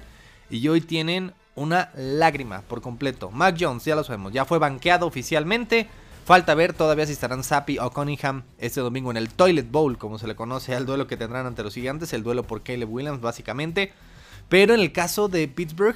y 0.49 0.65
hoy 0.69 0.79
tienen 0.79 1.33
una 1.53 1.91
lágrima 1.97 2.61
por 2.61 2.79
completo. 2.79 3.29
Mac 3.29 3.57
Jones, 3.59 3.83
ya 3.83 3.97
lo 3.97 4.05
sabemos, 4.05 4.31
ya 4.31 4.45
fue 4.45 4.57
banqueado 4.57 5.05
oficialmente 5.05 5.89
Falta 6.27 6.55
ver 6.55 6.73
todavía 6.73 7.05
si 7.05 7.13
estarán 7.13 7.41
Sapi 7.41 7.79
o 7.79 7.89
Cunningham 7.89 8.43
este 8.57 8.81
domingo 8.81 9.11
en 9.11 9.15
el 9.15 9.29
Toilet 9.29 9.71
Bowl, 9.71 9.97
como 9.97 10.19
se 10.19 10.27
le 10.27 10.35
conoce 10.35 10.75
al 10.75 10.85
duelo 10.85 11.07
que 11.07 11.15
tendrán 11.15 11.45
ante 11.45 11.63
los 11.63 11.73
gigantes, 11.73 12.11
el 12.11 12.21
duelo 12.21 12.43
por 12.43 12.63
Caleb 12.63 12.91
Williams 12.91 13.21
básicamente. 13.21 13.93
Pero 14.49 14.73
en 14.73 14.81
el 14.81 14.91
caso 14.91 15.29
de 15.29 15.47
Pittsburgh, 15.47 15.95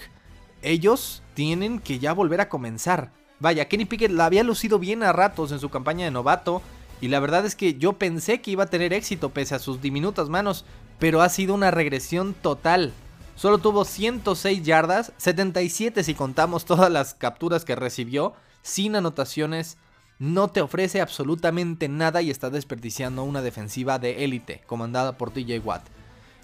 ellos 0.61 1.21
tienen 1.33 1.79
que 1.79 1.99
ya 1.99 2.13
volver 2.13 2.39
a 2.39 2.47
comenzar. 2.47 3.11
Vaya, 3.41 3.67
Kenny 3.67 3.83
Pickett 3.83 4.11
la 4.11 4.23
había 4.23 4.45
lucido 4.45 4.79
bien 4.79 5.03
a 5.03 5.11
ratos 5.11 5.51
en 5.51 5.59
su 5.59 5.67
campaña 5.67 6.05
de 6.05 6.11
novato. 6.11 6.61
Y 7.01 7.09
la 7.09 7.19
verdad 7.19 7.45
es 7.45 7.57
que 7.57 7.73
yo 7.73 7.97
pensé 7.97 8.39
que 8.39 8.51
iba 8.51 8.63
a 8.63 8.69
tener 8.69 8.93
éxito 8.93 9.31
pese 9.31 9.55
a 9.55 9.59
sus 9.59 9.81
diminutas 9.81 10.29
manos. 10.29 10.63
Pero 10.97 11.21
ha 11.21 11.27
sido 11.27 11.53
una 11.53 11.71
regresión 11.71 12.35
total. 12.35 12.93
Solo 13.35 13.57
tuvo 13.57 13.83
106 13.83 14.63
yardas, 14.63 15.11
77 15.17 16.05
si 16.05 16.13
contamos 16.13 16.63
todas 16.63 16.89
las 16.89 17.15
capturas 17.15 17.65
que 17.65 17.75
recibió, 17.75 18.31
sin 18.61 18.95
anotaciones, 18.95 19.77
no 20.21 20.49
te 20.49 20.61
ofrece 20.61 21.01
absolutamente 21.01 21.89
nada 21.89 22.21
y 22.21 22.29
está 22.29 22.51
desperdiciando 22.51 23.23
una 23.23 23.41
defensiva 23.41 23.97
de 23.97 24.23
élite, 24.23 24.61
comandada 24.67 25.17
por 25.17 25.31
TJ 25.31 25.57
Watt. 25.63 25.81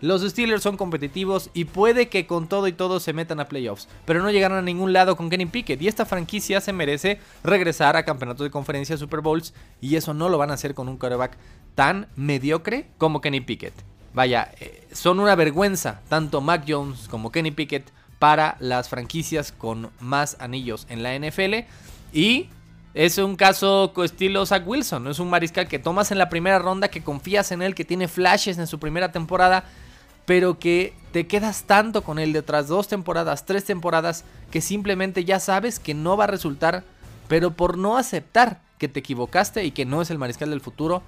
Los 0.02 0.24
Steelers 0.24 0.64
son 0.64 0.78
competitivos 0.78 1.52
y 1.54 1.66
puede 1.66 2.10
que 2.10 2.26
con 2.26 2.48
todo 2.48 2.68
y 2.68 2.74
todo 2.74 3.00
se 3.00 3.14
metan 3.14 3.40
a 3.40 3.48
playoffs, 3.48 3.88
pero 4.06 4.24
no 4.24 4.32
llegaron 4.32 4.58
a 4.58 4.64
ningún 4.64 4.94
lado 4.94 5.16
con 5.16 5.30
Kenny 5.30 5.46
Pickett 5.46 5.80
y 5.80 5.88
esta 5.88 6.08
franquicia 6.08 6.60
se 6.60 6.74
merece 6.74 7.20
regresar 7.44 7.96
a 7.96 8.04
campeonatos 8.04 8.46
de 8.46 8.50
conferencia 8.50 8.98
Super 8.98 9.22
Bowls 9.22 9.54
y 9.80 9.96
eso 9.96 10.16
no 10.16 10.28
lo 10.28 10.40
van 10.40 10.50
a 10.50 10.56
hacer 10.56 10.74
con 10.74 10.90
un 10.90 10.98
quarterback 10.98 11.38
tan 11.76 12.08
mediocre 12.16 12.88
como 12.98 13.22
Kenny 13.22 13.42
Pickett. 13.42 13.76
Vaya, 14.16 14.52
eh, 14.60 14.88
son 14.92 15.20
una 15.20 15.36
vergüenza 15.36 16.02
tanto 16.10 16.42
Mac 16.42 16.66
Jones 16.68 17.08
como 17.08 17.32
Kenny 17.32 17.52
Pickett 17.52 17.92
para 18.18 18.58
las 18.60 18.90
franquicias 18.90 19.52
con 19.52 19.92
más 20.00 20.36
anillos 20.40 20.88
en 20.90 21.04
la 21.04 21.14
NFL 21.14 21.68
y 22.12 22.50
es 22.98 23.20
un 23.20 23.36
caso 23.36 23.94
estilo 24.04 24.44
Zach 24.48 24.64
Wilson, 24.66 25.08
es 25.08 25.20
un 25.20 25.30
mariscal 25.30 25.68
que 25.68 25.78
tomas 25.78 26.12
en 26.12 26.18
la 26.18 26.30
primera 26.30 26.58
ronda, 26.58 26.88
que 26.88 27.04
confías 27.04 27.52
en 27.52 27.62
él, 27.62 27.76
que 27.76 27.86
tiene 27.86 28.08
flashes 28.08 28.58
en 28.58 28.66
su 28.66 28.80
primera 28.80 29.12
temporada, 29.12 29.66
pero 30.26 30.58
que 30.58 30.96
te 31.12 31.28
quedas 31.28 31.66
tanto 31.66 32.04
con 32.04 32.18
él 32.18 32.34
detrás 32.34 32.68
dos 32.68 32.88
temporadas, 32.88 33.46
tres 33.46 33.66
temporadas, 33.66 34.24
que 34.50 34.62
simplemente 34.62 35.26
ya 35.26 35.40
sabes 35.40 35.78
que 35.78 35.94
no 35.94 36.18
va 36.18 36.24
a 36.24 36.28
resultar, 36.28 36.84
pero 37.28 37.52
por 37.52 37.78
no 37.78 37.98
aceptar 37.98 38.62
que 38.80 38.88
te 38.88 39.02
equivocaste 39.02 39.64
y 39.64 39.70
que 39.70 39.86
no 39.86 40.02
es 40.02 40.10
el 40.10 40.18
mariscal 40.18 40.50
del 40.50 40.62
futuro, 40.62 41.04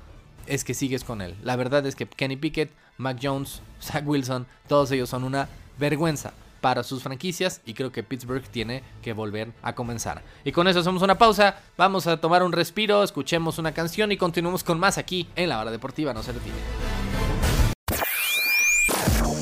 es 0.45 0.63
que 0.63 0.75
sigues 0.75 1.03
con 1.03 1.23
él. 1.23 1.35
La 1.41 1.55
verdad 1.55 1.87
es 1.87 1.95
que 1.95 2.05
Kenny 2.05 2.35
Pickett, 2.35 2.69
Mac 2.97 3.17
Jones, 3.19 3.63
Zach 3.81 4.07
Wilson, 4.07 4.45
todos 4.67 4.91
ellos 4.91 5.09
son 5.09 5.23
una 5.23 5.49
vergüenza 5.79 6.33
para 6.61 6.83
sus 6.83 7.03
franquicias 7.03 7.61
y 7.65 7.73
creo 7.73 7.91
que 7.91 8.03
Pittsburgh 8.03 8.43
tiene 8.43 8.83
que 9.01 9.13
volver 9.13 9.51
a 9.61 9.73
comenzar. 9.73 10.23
Y 10.43 10.51
con 10.51 10.67
eso 10.67 10.79
hacemos 10.79 11.01
una 11.01 11.17
pausa, 11.17 11.59
vamos 11.77 12.07
a 12.07 12.17
tomar 12.17 12.43
un 12.43 12.51
respiro, 12.51 13.03
escuchemos 13.03 13.57
una 13.57 13.73
canción 13.73 14.11
y 14.11 14.17
continuamos 14.17 14.63
con 14.63 14.79
más 14.79 14.97
aquí 14.97 15.27
en 15.35 15.49
la 15.49 15.59
hora 15.59 15.71
deportiva, 15.71 16.13
no 16.13 16.23
se 16.23 16.31
retire. 16.31 16.55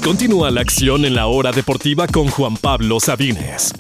Continúa 0.04 0.52
la 0.52 0.62
acción 0.62 1.04
en 1.04 1.16
la 1.16 1.28
hora 1.28 1.52
deportiva 1.52 2.08
con 2.08 2.28
Juan 2.30 2.56
Pablo 2.56 3.00
Sabines. 3.02 3.74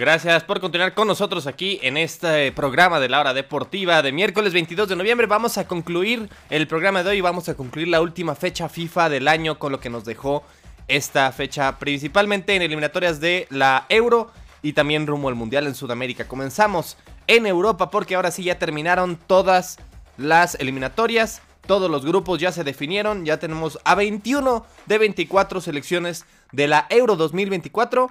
Gracias 0.00 0.44
por 0.44 0.60
continuar 0.60 0.94
con 0.94 1.06
nosotros 1.06 1.46
aquí 1.46 1.78
en 1.82 1.98
este 1.98 2.52
programa 2.52 3.00
de 3.00 3.10
la 3.10 3.20
hora 3.20 3.34
deportiva 3.34 4.00
de 4.00 4.12
miércoles 4.12 4.54
22 4.54 4.88
de 4.88 4.96
noviembre. 4.96 5.26
Vamos 5.26 5.58
a 5.58 5.68
concluir 5.68 6.30
el 6.48 6.66
programa 6.66 7.02
de 7.02 7.10
hoy, 7.10 7.20
vamos 7.20 7.50
a 7.50 7.54
concluir 7.54 7.88
la 7.88 8.00
última 8.00 8.34
fecha 8.34 8.70
FIFA 8.70 9.10
del 9.10 9.28
año 9.28 9.58
con 9.58 9.72
lo 9.72 9.78
que 9.78 9.90
nos 9.90 10.06
dejó 10.06 10.42
esta 10.88 11.30
fecha 11.32 11.78
principalmente 11.78 12.56
en 12.56 12.62
eliminatorias 12.62 13.20
de 13.20 13.46
la 13.50 13.84
Euro 13.90 14.30
y 14.62 14.72
también 14.72 15.06
rumbo 15.06 15.28
al 15.28 15.34
Mundial 15.34 15.66
en 15.66 15.74
Sudamérica. 15.74 16.26
Comenzamos 16.26 16.96
en 17.26 17.46
Europa 17.46 17.90
porque 17.90 18.14
ahora 18.14 18.30
sí 18.30 18.44
ya 18.44 18.58
terminaron 18.58 19.18
todas 19.26 19.80
las 20.16 20.54
eliminatorias. 20.54 21.42
Todos 21.66 21.90
los 21.90 22.06
grupos 22.06 22.40
ya 22.40 22.52
se 22.52 22.64
definieron, 22.64 23.26
ya 23.26 23.38
tenemos 23.38 23.78
a 23.84 23.94
21 23.96 24.64
de 24.86 24.96
24 24.96 25.60
selecciones 25.60 26.24
de 26.52 26.68
la 26.68 26.86
Euro 26.88 27.16
2024 27.16 28.10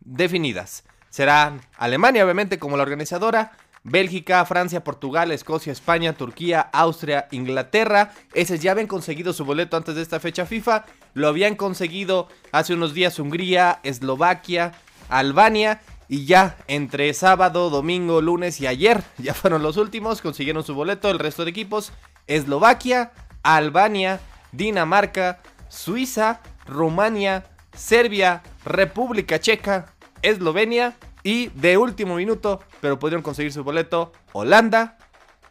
definidas. 0.00 0.82
Será 1.10 1.58
Alemania, 1.76 2.24
obviamente, 2.24 2.58
como 2.58 2.76
la 2.76 2.82
organizadora. 2.82 3.52
Bélgica, 3.84 4.44
Francia, 4.44 4.84
Portugal, 4.84 5.32
Escocia, 5.32 5.72
España, 5.72 6.12
Turquía, 6.12 6.60
Austria, 6.72 7.28
Inglaterra. 7.30 8.12
Esos 8.34 8.60
ya 8.60 8.72
habían 8.72 8.86
conseguido 8.86 9.32
su 9.32 9.44
boleto 9.44 9.76
antes 9.76 9.94
de 9.94 10.02
esta 10.02 10.20
fecha 10.20 10.46
FIFA. 10.46 10.84
Lo 11.14 11.28
habían 11.28 11.54
conseguido 11.54 12.28
hace 12.52 12.74
unos 12.74 12.94
días 12.94 13.18
Hungría, 13.18 13.80
Eslovaquia, 13.82 14.72
Albania. 15.08 15.80
Y 16.10 16.24
ya 16.24 16.56
entre 16.68 17.12
sábado, 17.12 17.68
domingo, 17.68 18.22
lunes 18.22 18.60
y 18.60 18.66
ayer, 18.66 19.02
ya 19.18 19.34
fueron 19.34 19.62
los 19.62 19.76
últimos, 19.76 20.22
consiguieron 20.22 20.64
su 20.64 20.74
boleto 20.74 21.10
el 21.10 21.18
resto 21.18 21.44
de 21.44 21.50
equipos. 21.50 21.92
Eslovaquia, 22.26 23.12
Albania, 23.42 24.20
Dinamarca, 24.52 25.40
Suiza, 25.68 26.40
Rumania, 26.66 27.44
Serbia, 27.74 28.42
República 28.64 29.38
Checa, 29.38 29.94
Eslovenia 30.22 30.96
y 31.22 31.48
de 31.48 31.76
último 31.76 32.16
minuto, 32.16 32.60
pero 32.80 32.98
pudieron 32.98 33.22
conseguir 33.22 33.52
su 33.52 33.64
boleto, 33.64 34.12
Holanda, 34.32 34.98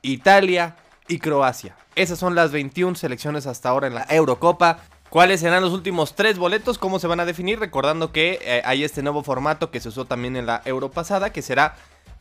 Italia 0.02 0.76
y 1.08 1.20
Croacia. 1.20 1.76
Esas 1.96 2.20
son 2.20 2.36
las 2.36 2.52
21 2.52 2.96
selecciones 2.96 3.48
hasta 3.48 3.70
ahora 3.70 3.88
en 3.88 3.96
la 3.96 4.06
Eurocopa. 4.10 4.80
¿Cuáles 5.10 5.40
serán 5.40 5.64
los 5.64 5.74
últimos 5.74 6.16
tres 6.16 6.38
boletos? 6.38 6.78
¿Cómo 6.78 7.00
se 7.00 7.08
van 7.08 7.20
a 7.20 7.26
definir? 7.26 7.60
Recordando 7.60 8.12
que 8.12 8.40
eh, 8.42 8.62
hay 8.66 8.84
este 8.84 9.02
nuevo 9.02 9.24
formato 9.24 9.72
que 9.72 9.80
se 9.80 9.90
usó 9.90 10.06
también 10.06 10.36
en 10.36 10.46
la 10.46 10.62
Euro 10.66 10.92
pasada, 10.92 11.32
que 11.32 11.42
será 11.42 11.76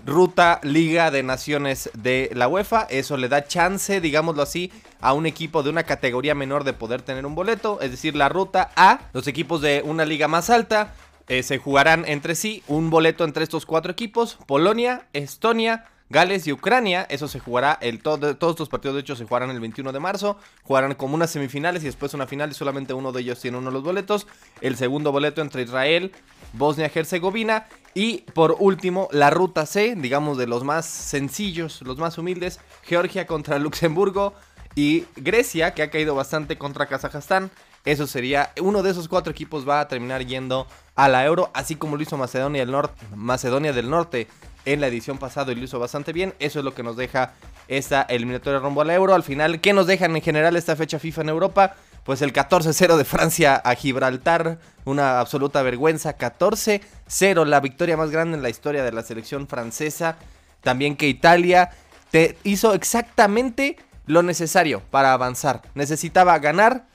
ruta 0.05 0.61
Liga 0.63 1.11
de 1.11 1.23
Naciones 1.23 1.91
de 1.95 2.31
la 2.35 2.49
UEFA. 2.49 2.87
Eso 2.89 3.17
le 3.17 3.29
da 3.29 3.47
chance, 3.47 4.01
digámoslo 4.01 4.43
así, 4.43 4.73
a 5.01 5.13
un 5.13 5.27
equipo 5.27 5.63
de 5.63 5.71
una 5.71 5.83
categoría 5.83 6.35
menor 6.35 6.65
de 6.65 6.73
poder 6.73 7.03
tener 7.03 7.27
un 7.27 7.35
boleto. 7.35 7.81
Es 7.81 7.91
decir, 7.91 8.15
la 8.15 8.29
ruta 8.29 8.71
A, 8.77 9.01
los 9.13 9.27
equipos 9.27 9.61
de 9.61 9.83
una 9.85 10.05
liga 10.05 10.29
más 10.29 10.49
alta. 10.49 10.95
Eh, 11.29 11.43
se 11.43 11.59
jugarán 11.59 12.05
entre 12.07 12.35
sí 12.35 12.63
un 12.69 12.91
boleto 12.91 13.25
entre 13.25 13.43
estos 13.45 13.67
cuatro 13.67 13.91
equipos. 13.93 14.39
Polonia, 14.47 15.09
Estonia, 15.13 15.85
Gales 16.09 16.47
y 16.47 16.53
Ucrania. 16.53 17.07
Eso 17.11 17.27
se 17.27 17.41
jugará, 17.41 17.77
el 17.81 18.01
todos 18.01 18.31
estos 18.33 18.69
partidos 18.69 18.95
de 18.95 19.01
hecho 19.01 19.17
se 19.17 19.25
jugarán 19.25 19.51
el 19.51 19.61
21 19.61 19.93
de 19.93 19.99
marzo. 19.99 20.37
Jugarán 20.63 20.95
como 20.95 21.17
unas 21.17 21.31
semifinales 21.31 21.83
y 21.83 21.87
después 21.87 22.15
una 22.15 22.27
final 22.27 22.51
y 22.51 22.55
solamente 22.55 22.95
uno 22.95 23.11
de 23.11 23.23
ellos 23.23 23.41
tiene 23.41 23.59
uno 23.59 23.71
de 23.71 23.75
los 23.75 23.83
boletos. 23.83 24.27
El 24.61 24.77
segundo 24.77 25.11
boleto 25.11 25.43
entre 25.43 25.63
Israel, 25.63 26.13
Bosnia-Herzegovina 26.53 27.67
y 27.95 28.19
por 28.35 28.57
último 28.61 29.09
la 29.11 29.31
ruta 29.31 29.67
C, 29.67 29.97
digamos 29.97 30.39
de 30.39 30.47
los 30.47 30.63
más 30.63 30.87
sencillos, 30.87 31.83
los 31.83 31.99
más 31.99 32.19
humildes, 32.19 32.61
Georgia 32.85 33.27
contra 33.27 33.59
Luxemburgo 33.61 34.35
y 34.77 35.07
Grecia 35.17 35.75
que 35.75 35.83
ha 35.83 35.91
caído 35.91 36.15
bastante 36.15 36.57
contra 36.57 36.87
Kazajstán. 36.87 37.51
Eso 37.85 38.07
sería, 38.07 38.53
uno 38.61 38.83
de 38.83 38.91
esos 38.91 39.09
cuatro 39.09 39.31
equipos 39.31 39.69
va 39.69 39.81
a 39.81 39.89
terminar 39.89 40.27
yendo 40.27 40.67
a 40.97 41.09
la 41.09 41.25
Euro, 41.25 41.51
así 41.55 41.77
como 41.77 41.97
lo 41.97 42.03
hizo 42.03 42.17
Macedonia 42.17 42.63
del 42.63 42.73
Norte, 42.73 43.05
Macedonia 43.15 43.73
del 43.73 43.91
Norte 43.91 44.27
en 44.65 44.81
la 44.81 44.89
edición 44.89 45.19
pasada 45.19 45.53
y 45.53 45.55
lo 45.55 45.65
hizo 45.65 45.79
bastante 45.79 46.13
bien. 46.13 46.35
Eso 46.39 46.59
es 46.59 46.65
lo 46.65 46.75
que 46.75 46.83
nos 46.83 46.97
deja 46.97 47.35
esta 47.69 48.03
eliminatoria 48.03 48.59
rumbo 48.59 48.81
al 48.81 48.91
euro. 48.91 49.15
Al 49.15 49.23
final, 49.23 49.61
¿qué 49.61 49.73
nos 49.73 49.87
dejan 49.87 50.17
en 50.17 50.23
general 50.23 50.57
esta 50.57 50.75
fecha 50.75 50.99
FIFA 50.99 51.23
en 51.23 51.29
Europa? 51.29 51.75
Pues 52.05 52.23
el 52.23 52.33
14-0 52.33 52.97
de 52.97 53.05
Francia 53.05 53.57
a 53.57 53.75
Gibraltar, 53.75 54.59
una 54.85 55.21
absoluta 55.21 55.63
vergüenza. 55.63 56.17
14-0, 56.17 57.45
la 57.45 57.61
victoria 57.61 57.97
más 57.97 58.11
grande 58.11 58.37
en 58.37 58.43
la 58.43 58.51
historia 58.51 58.83
de 58.83 58.93
la 58.93 59.03
selección 59.03 59.47
francesa. 59.47 60.17
También 60.63 60.97
que 60.97 61.09
Italia 61.09 61.71
te 62.11 62.39
hizo 62.43 62.75
exactamente 62.75 63.77
lo 64.07 64.23
necesario 64.23 64.83
para 64.91 65.13
avanzar. 65.13 65.63
Necesitaba 65.75 66.39
ganar 66.39 66.87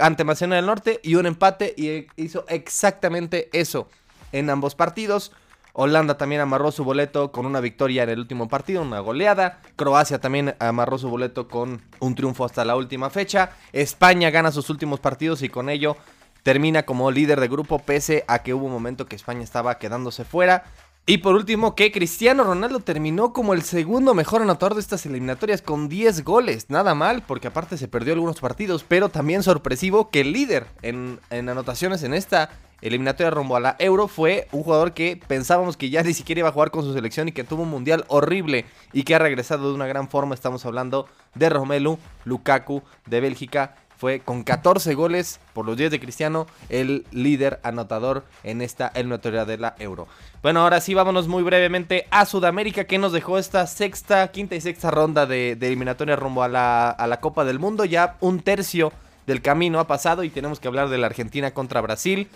ante 0.00 0.24
Macedonia 0.24 0.56
del 0.56 0.66
Norte 0.66 1.00
y 1.02 1.14
un 1.14 1.26
empate 1.26 1.74
y 1.76 2.06
hizo 2.16 2.44
exactamente 2.48 3.48
eso 3.52 3.88
en 4.32 4.50
ambos 4.50 4.74
partidos. 4.74 5.32
Holanda 5.76 6.16
también 6.16 6.40
amarró 6.40 6.70
su 6.70 6.84
boleto 6.84 7.32
con 7.32 7.46
una 7.46 7.60
victoria 7.60 8.04
en 8.04 8.10
el 8.10 8.20
último 8.20 8.48
partido, 8.48 8.82
una 8.82 9.00
goleada. 9.00 9.60
Croacia 9.74 10.20
también 10.20 10.54
amarró 10.60 10.98
su 10.98 11.08
boleto 11.08 11.48
con 11.48 11.82
un 11.98 12.14
triunfo 12.14 12.44
hasta 12.44 12.64
la 12.64 12.76
última 12.76 13.10
fecha. 13.10 13.50
España 13.72 14.30
gana 14.30 14.52
sus 14.52 14.70
últimos 14.70 15.00
partidos 15.00 15.42
y 15.42 15.48
con 15.48 15.68
ello 15.68 15.96
termina 16.44 16.84
como 16.84 17.10
líder 17.10 17.40
de 17.40 17.48
grupo 17.48 17.80
pese 17.80 18.24
a 18.28 18.40
que 18.40 18.54
hubo 18.54 18.66
un 18.66 18.72
momento 18.72 19.06
que 19.06 19.16
España 19.16 19.42
estaba 19.42 19.78
quedándose 19.78 20.24
fuera. 20.24 20.64
Y 21.06 21.18
por 21.18 21.34
último, 21.34 21.74
que 21.74 21.92
Cristiano 21.92 22.44
Ronaldo 22.44 22.80
terminó 22.80 23.34
como 23.34 23.52
el 23.52 23.60
segundo 23.60 24.14
mejor 24.14 24.40
anotador 24.40 24.72
de 24.72 24.80
estas 24.80 25.04
eliminatorias 25.04 25.60
con 25.60 25.90
10 25.90 26.24
goles. 26.24 26.70
Nada 26.70 26.94
mal, 26.94 27.22
porque 27.26 27.48
aparte 27.48 27.76
se 27.76 27.88
perdió 27.88 28.14
algunos 28.14 28.40
partidos, 28.40 28.86
pero 28.88 29.10
también 29.10 29.42
sorpresivo 29.42 30.08
que 30.08 30.22
el 30.22 30.32
líder 30.32 30.66
en, 30.80 31.20
anotaciones 31.30 32.02
en 32.04 32.14
esta 32.14 32.48
eliminatoria 32.80 33.30
rumbo 33.30 33.54
a 33.54 33.60
la 33.60 33.76
Euro 33.80 34.08
fue 34.08 34.48
un 34.50 34.62
jugador 34.62 34.94
que 34.94 35.20
pensábamos 35.26 35.76
que 35.76 35.90
ya 35.90 36.02
ni 36.02 36.14
siquiera 36.14 36.38
iba 36.38 36.48
a 36.48 36.52
jugar 36.52 36.70
con 36.70 36.84
su 36.84 36.94
selección 36.94 37.28
y 37.28 37.32
que 37.32 37.44
tuvo 37.44 37.64
un 37.64 37.70
mundial 37.70 38.06
horrible 38.08 38.64
y 38.94 39.02
que 39.02 39.14
ha 39.14 39.18
regresado 39.18 39.68
de 39.68 39.74
una 39.74 39.86
gran 39.86 40.08
forma. 40.08 40.34
Estamos 40.34 40.64
hablando 40.64 41.06
de 41.34 41.50
Romelu 41.50 41.98
Lukaku 42.24 42.82
de 43.04 43.20
Bélgica. 43.20 43.76
Fue 44.04 44.20
con 44.20 44.42
14 44.42 44.92
goles 44.92 45.40
por 45.54 45.64
los 45.64 45.78
10 45.78 45.92
de 45.92 45.98
Cristiano 45.98 46.46
el 46.68 47.06
líder 47.10 47.58
anotador 47.62 48.22
en 48.42 48.60
esta 48.60 48.88
eliminatoria 48.88 49.46
de 49.46 49.56
la 49.56 49.74
Euro. 49.78 50.08
Bueno, 50.42 50.60
ahora 50.60 50.82
sí, 50.82 50.92
vámonos 50.92 51.26
muy 51.26 51.42
brevemente 51.42 52.06
a 52.10 52.26
Sudamérica 52.26 52.84
que 52.84 52.98
nos 52.98 53.12
dejó 53.12 53.38
esta 53.38 53.66
sexta, 53.66 54.28
quinta 54.28 54.56
y 54.56 54.60
sexta 54.60 54.90
ronda 54.90 55.24
de, 55.24 55.52
eliminatoria 55.52 56.16
rumbo 56.16 56.42
a 56.42 56.48
la, 56.48 56.90
a 56.90 57.06
la 57.06 57.20
Copa 57.20 57.46
del 57.46 57.58
Mundo. 57.58 57.86
Ya 57.86 58.18
un 58.20 58.40
tercio 58.40 58.92
del 59.26 59.40
camino 59.40 59.80
ha 59.80 59.86
pasado 59.86 60.22
y 60.22 60.28
tenemos 60.28 60.60
que 60.60 60.68
hablar 60.68 60.90
de 60.90 60.98
la 60.98 61.06
Argentina 61.06 61.52
contra 61.52 61.80
Brasil. 61.80 62.28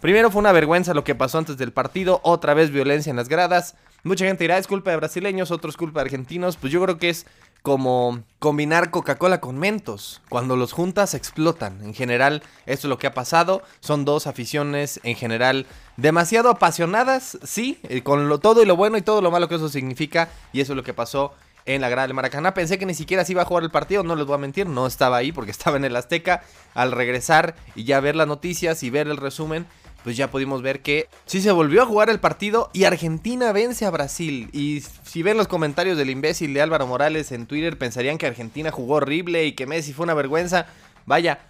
Primero 0.00 0.30
fue 0.30 0.40
una 0.40 0.52
vergüenza 0.52 0.94
lo 0.94 1.04
que 1.04 1.14
pasó 1.14 1.36
antes 1.36 1.58
del 1.58 1.72
partido, 1.72 2.20
otra 2.24 2.54
vez 2.54 2.70
violencia 2.70 3.10
en 3.10 3.16
las 3.16 3.28
gradas. 3.28 3.76
Mucha 4.02 4.24
gente 4.24 4.44
dirá, 4.44 4.56
es 4.56 4.66
culpa 4.66 4.90
de 4.90 4.96
brasileños, 4.96 5.50
otros 5.50 5.76
culpa 5.76 6.00
de 6.00 6.06
argentinos. 6.06 6.56
Pues 6.56 6.72
yo 6.72 6.82
creo 6.82 6.98
que 6.98 7.10
es 7.10 7.26
como 7.62 8.24
combinar 8.38 8.90
Coca-Cola 8.90 9.40
con 9.40 9.58
Mentos. 9.58 10.20
Cuando 10.28 10.56
los 10.56 10.72
juntas 10.72 11.14
explotan. 11.14 11.82
En 11.82 11.94
general, 11.94 12.42
esto 12.66 12.86
es 12.86 12.90
lo 12.90 12.98
que 12.98 13.06
ha 13.06 13.14
pasado. 13.14 13.62
Son 13.80 14.04
dos 14.04 14.26
aficiones 14.26 15.00
en 15.04 15.14
general 15.14 15.66
demasiado 15.96 16.50
apasionadas, 16.50 17.38
sí, 17.44 17.78
eh, 17.84 18.02
con 18.02 18.28
lo, 18.28 18.38
todo 18.38 18.62
y 18.62 18.66
lo 18.66 18.76
bueno 18.76 18.96
y 18.96 19.02
todo 19.02 19.22
lo 19.22 19.30
malo 19.30 19.48
que 19.48 19.54
eso 19.54 19.68
significa. 19.68 20.28
Y 20.52 20.60
eso 20.60 20.72
es 20.72 20.76
lo 20.76 20.82
que 20.82 20.92
pasó 20.92 21.32
en 21.64 21.80
la 21.80 21.88
grada 21.88 22.08
del 22.08 22.14
Maracaná. 22.14 22.54
Pensé 22.54 22.78
que 22.78 22.86
ni 22.86 22.94
siquiera 22.94 23.24
se 23.24 23.32
iba 23.32 23.42
a 23.42 23.44
jugar 23.44 23.62
el 23.62 23.70
partido, 23.70 24.02
no 24.02 24.16
les 24.16 24.26
voy 24.26 24.34
a 24.34 24.38
mentir, 24.38 24.66
no 24.66 24.86
estaba 24.86 25.16
ahí 25.16 25.30
porque 25.32 25.50
estaba 25.52 25.76
en 25.76 25.84
el 25.84 25.96
Azteca. 25.96 26.42
Al 26.74 26.90
regresar 26.90 27.54
y 27.74 27.84
ya 27.84 28.00
ver 28.00 28.16
las 28.16 28.26
noticias 28.26 28.82
y 28.82 28.90
ver 28.90 29.06
el 29.06 29.18
resumen, 29.18 29.66
pues 30.04 30.16
ya 30.16 30.30
pudimos 30.30 30.62
ver 30.62 30.82
que 30.82 31.08
sí 31.26 31.40
se 31.40 31.52
volvió 31.52 31.82
a 31.82 31.86
jugar 31.86 32.10
el 32.10 32.20
partido 32.20 32.70
y 32.72 32.84
Argentina 32.84 33.52
vence 33.52 33.86
a 33.86 33.90
Brasil. 33.90 34.48
Y 34.52 34.82
si 35.04 35.22
ven 35.22 35.36
los 35.36 35.48
comentarios 35.48 35.96
del 35.96 36.10
imbécil 36.10 36.54
de 36.54 36.62
Álvaro 36.62 36.86
Morales 36.86 37.32
en 37.32 37.46
Twitter, 37.46 37.78
pensarían 37.78 38.18
que 38.18 38.26
Argentina 38.26 38.70
jugó 38.70 38.94
horrible 38.96 39.44
y 39.44 39.52
que 39.52 39.66
Messi 39.66 39.92
fue 39.92 40.04
una 40.04 40.14
vergüenza. 40.14 40.66
Vaya, 41.06 41.40